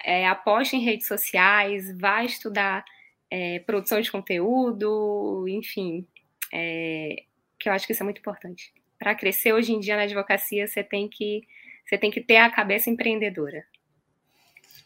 é, 0.04 0.28
aposte 0.28 0.76
em 0.76 0.84
redes 0.84 1.08
sociais, 1.08 1.98
vá 1.98 2.22
estudar 2.22 2.84
é, 3.28 3.58
produção 3.58 4.00
de 4.00 4.08
conteúdo, 4.08 5.48
enfim, 5.48 6.06
é, 6.52 7.24
que 7.58 7.68
eu 7.68 7.72
acho 7.72 7.84
que 7.84 7.92
isso 7.92 8.04
é 8.04 8.06
muito 8.06 8.20
importante. 8.20 8.72
Para 8.96 9.16
crescer 9.16 9.52
hoje 9.52 9.72
em 9.72 9.80
dia 9.80 9.96
na 9.96 10.02
advocacia, 10.02 10.68
você 10.68 10.84
tem 10.84 11.08
que 11.08 11.42
você 11.84 11.98
tem 11.98 12.12
que 12.12 12.20
ter 12.20 12.36
a 12.36 12.48
cabeça 12.48 12.88
empreendedora. 12.88 13.66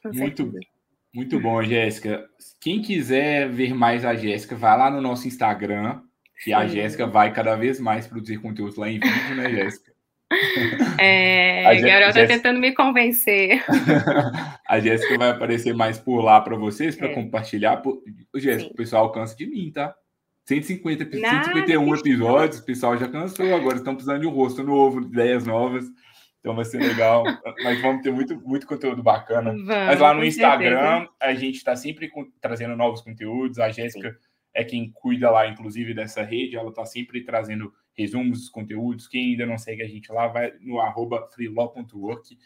Muito, 0.02 0.54
muito 1.16 1.40
bom, 1.40 1.62
Jéssica. 1.62 2.28
Quem 2.60 2.82
quiser 2.82 3.48
ver 3.48 3.74
mais 3.74 4.04
a 4.04 4.14
Jéssica, 4.14 4.54
vai 4.54 4.76
lá 4.76 4.90
no 4.90 5.00
nosso 5.00 5.26
Instagram, 5.26 6.02
que 6.44 6.52
a 6.52 6.66
Jéssica 6.66 7.06
vai 7.06 7.32
cada 7.32 7.56
vez 7.56 7.80
mais 7.80 8.06
produzir 8.06 8.36
conteúdo 8.36 8.78
lá 8.78 8.90
em 8.90 9.00
vídeo, 9.00 9.34
né, 9.34 9.50
Jéssica? 9.50 9.96
É, 10.98 11.64
a 11.66 11.74
garota 11.74 12.14
Jéssica... 12.14 12.26
tentando 12.26 12.58
me 12.58 12.72
convencer. 12.72 13.62
a 14.68 14.80
Jéssica 14.80 15.16
vai 15.16 15.30
aparecer 15.30 15.72
mais 15.72 15.98
por 15.98 16.20
lá 16.20 16.40
para 16.40 16.56
vocês, 16.56 16.96
para 16.96 17.08
é. 17.08 17.14
compartilhar. 17.14 17.80
Jéssica, 18.34 18.72
o 18.72 18.74
pessoal 18.74 19.12
cansa 19.12 19.36
de 19.36 19.46
mim, 19.46 19.70
tá? 19.72 19.94
150, 20.46 21.04
151 21.10 21.94
episódios, 21.94 22.60
o 22.60 22.64
pessoal 22.64 22.96
já 22.96 23.08
cansou 23.08 23.54
agora, 23.54 23.76
estão 23.76 23.94
precisando 23.94 24.20
de 24.20 24.26
um 24.26 24.30
rosto 24.30 24.64
novo, 24.64 25.00
ideias 25.00 25.46
novas. 25.46 25.84
Então 26.46 26.54
vai 26.54 26.64
ser 26.64 26.78
legal. 26.78 27.24
Mas 27.64 27.82
vamos 27.82 28.02
ter 28.02 28.12
muito, 28.12 28.40
muito 28.40 28.68
conteúdo 28.68 29.02
bacana. 29.02 29.50
Vamos, 29.50 29.66
Mas 29.66 29.98
lá 29.98 30.14
no 30.14 30.24
Instagram, 30.24 30.98
certeza. 31.00 31.10
a 31.18 31.34
gente 31.34 31.56
está 31.56 31.74
sempre 31.74 32.08
trazendo 32.40 32.76
novos 32.76 33.00
conteúdos. 33.00 33.58
A 33.58 33.68
Jéssica 33.68 34.16
é 34.54 34.62
quem 34.62 34.92
cuida 34.92 35.28
lá, 35.28 35.48
inclusive, 35.48 35.92
dessa 35.92 36.22
rede. 36.22 36.54
Ela 36.54 36.68
está 36.68 36.86
sempre 36.86 37.24
trazendo 37.24 37.74
resumos 37.98 38.38
dos 38.38 38.48
conteúdos. 38.48 39.08
Quem 39.08 39.32
ainda 39.32 39.44
não 39.44 39.58
segue 39.58 39.82
a 39.82 39.88
gente 39.88 40.12
lá, 40.12 40.28
vai 40.28 40.52
no 40.60 40.78
arroba 40.78 41.28
freelaw.work. 41.34 42.38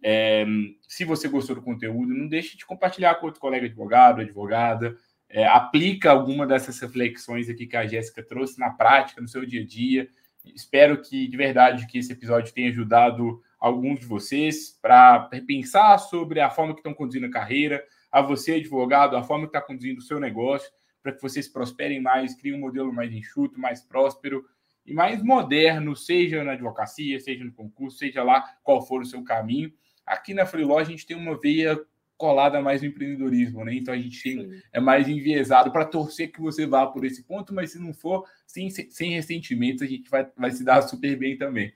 É, 0.00 0.46
se 0.86 1.04
você 1.04 1.26
gostou 1.26 1.56
do 1.56 1.62
conteúdo, 1.62 2.14
não 2.14 2.28
deixe 2.28 2.56
de 2.56 2.64
compartilhar 2.64 3.16
com 3.16 3.26
outro 3.26 3.40
colega 3.40 3.66
advogado, 3.66 4.20
advogada. 4.20 4.96
É, 5.28 5.44
aplica 5.44 6.12
alguma 6.12 6.46
dessas 6.46 6.78
reflexões 6.78 7.48
aqui 7.48 7.66
que 7.66 7.76
a 7.76 7.84
Jéssica 7.84 8.22
trouxe 8.22 8.60
na 8.60 8.70
prática, 8.70 9.20
no 9.20 9.26
seu 9.26 9.44
dia 9.44 9.62
a 9.62 9.66
dia. 9.66 10.08
Espero 10.44 11.00
que, 11.00 11.28
de 11.28 11.36
verdade, 11.36 11.86
que 11.86 11.98
esse 11.98 12.12
episódio 12.12 12.52
tenha 12.52 12.70
ajudado 12.70 13.42
alguns 13.58 14.00
de 14.00 14.06
vocês 14.06 14.78
para 14.80 15.28
repensar 15.30 15.98
sobre 15.98 16.40
a 16.40 16.50
forma 16.50 16.72
que 16.72 16.80
estão 16.80 16.94
conduzindo 16.94 17.26
a 17.26 17.30
carreira, 17.30 17.84
a 18.10 18.22
você, 18.22 18.54
advogado, 18.54 19.16
a 19.16 19.22
forma 19.22 19.44
que 19.44 19.56
está 19.56 19.60
conduzindo 19.60 19.98
o 19.98 20.02
seu 20.02 20.18
negócio, 20.18 20.70
para 21.02 21.12
que 21.12 21.22
vocês 21.22 21.46
prosperem 21.48 22.00
mais, 22.00 22.34
criem 22.34 22.56
um 22.56 22.60
modelo 22.60 22.92
mais 22.92 23.12
enxuto, 23.12 23.60
mais 23.60 23.82
próspero 23.82 24.44
e 24.84 24.92
mais 24.92 25.22
moderno, 25.22 25.94
seja 25.94 26.42
na 26.42 26.52
advocacia, 26.52 27.20
seja 27.20 27.44
no 27.44 27.52
concurso, 27.52 27.98
seja 27.98 28.22
lá 28.22 28.42
qual 28.62 28.82
for 28.82 29.02
o 29.02 29.06
seu 29.06 29.22
caminho. 29.22 29.72
Aqui 30.04 30.34
na 30.34 30.46
Freeló 30.46 30.78
a 30.78 30.84
gente 30.84 31.06
tem 31.06 31.16
uma 31.16 31.38
veia 31.38 31.78
colada 32.20 32.60
mais 32.60 32.82
no 32.82 32.88
empreendedorismo, 32.88 33.64
né? 33.64 33.74
Então 33.74 33.94
a 33.94 33.96
gente 33.96 34.22
tem, 34.22 34.62
é 34.70 34.78
mais 34.78 35.08
enviesado 35.08 35.72
para 35.72 35.86
torcer 35.86 36.30
que 36.30 36.38
você 36.38 36.66
vá 36.66 36.86
por 36.86 37.02
esse 37.06 37.24
ponto, 37.24 37.54
mas 37.54 37.72
se 37.72 37.78
não 37.78 37.94
for, 37.94 38.26
sem, 38.46 38.68
sem 38.68 39.12
ressentimentos, 39.12 39.80
a 39.80 39.86
gente 39.86 40.10
vai, 40.10 40.28
vai 40.36 40.50
se 40.50 40.62
dar 40.62 40.82
super 40.82 41.16
bem 41.16 41.38
também. 41.38 41.72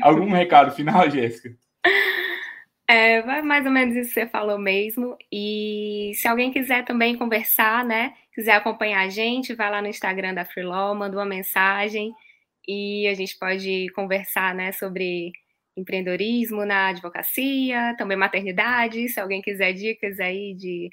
Algum 0.00 0.30
recado 0.32 0.70
final, 0.70 1.10
Jéssica? 1.10 1.52
É, 2.86 3.22
vai 3.22 3.42
mais 3.42 3.66
ou 3.66 3.72
menos 3.72 3.96
isso 3.96 4.14
que 4.14 4.20
você 4.20 4.26
falou 4.28 4.56
mesmo. 4.56 5.16
E 5.32 6.12
se 6.14 6.28
alguém 6.28 6.52
quiser 6.52 6.84
também 6.84 7.16
conversar, 7.16 7.84
né? 7.84 8.14
Quiser 8.32 8.52
acompanhar 8.52 9.00
a 9.00 9.08
gente, 9.08 9.52
vai 9.52 9.68
lá 9.68 9.82
no 9.82 9.88
Instagram 9.88 10.32
da 10.32 10.44
Freelaw, 10.44 10.94
manda 10.94 11.16
uma 11.16 11.26
mensagem 11.26 12.14
e 12.66 13.08
a 13.08 13.14
gente 13.14 13.36
pode 13.36 13.88
conversar, 13.96 14.54
né, 14.54 14.70
sobre 14.70 15.32
empreendedorismo 15.76 16.64
na 16.64 16.88
advocacia, 16.88 17.94
também 17.96 18.16
maternidade, 18.16 19.08
se 19.08 19.20
alguém 19.20 19.40
quiser 19.40 19.72
dicas 19.72 20.20
aí 20.20 20.54
de 20.54 20.90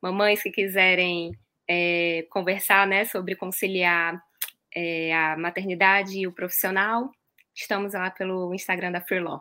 mamães 0.00 0.42
que 0.42 0.50
quiserem 0.50 1.32
é, 1.68 2.26
conversar 2.30 2.86
né, 2.86 3.04
sobre 3.04 3.36
conciliar 3.36 4.20
é, 4.74 5.14
a 5.14 5.36
maternidade 5.36 6.18
e 6.18 6.26
o 6.26 6.32
profissional, 6.32 7.10
estamos 7.54 7.92
lá 7.92 8.10
pelo 8.10 8.54
Instagram 8.54 8.92
da 8.92 9.00
Freelaw. 9.00 9.40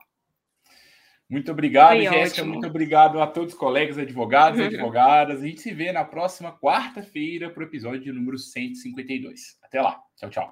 Muito 1.30 1.50
obrigado, 1.50 1.98
Jéssica. 2.02 2.44
Muito 2.44 2.68
obrigado 2.68 3.22
a 3.22 3.26
todos 3.26 3.54
os 3.54 3.60
colegas 3.60 3.98
advogados 3.98 4.60
e 4.60 4.64
advogadas. 4.68 5.42
A 5.42 5.48
gente 5.48 5.62
se 5.62 5.72
vê 5.72 5.94
na 5.94 6.04
próxima 6.04 6.52
quarta-feira 6.52 7.50
para 7.50 7.62
o 7.62 7.66
episódio 7.66 8.02
de 8.02 8.12
número 8.12 8.38
152. 8.38 9.58
Até 9.64 9.82
lá. 9.82 9.98
Tchau, 10.18 10.30
tchau. 10.30 10.52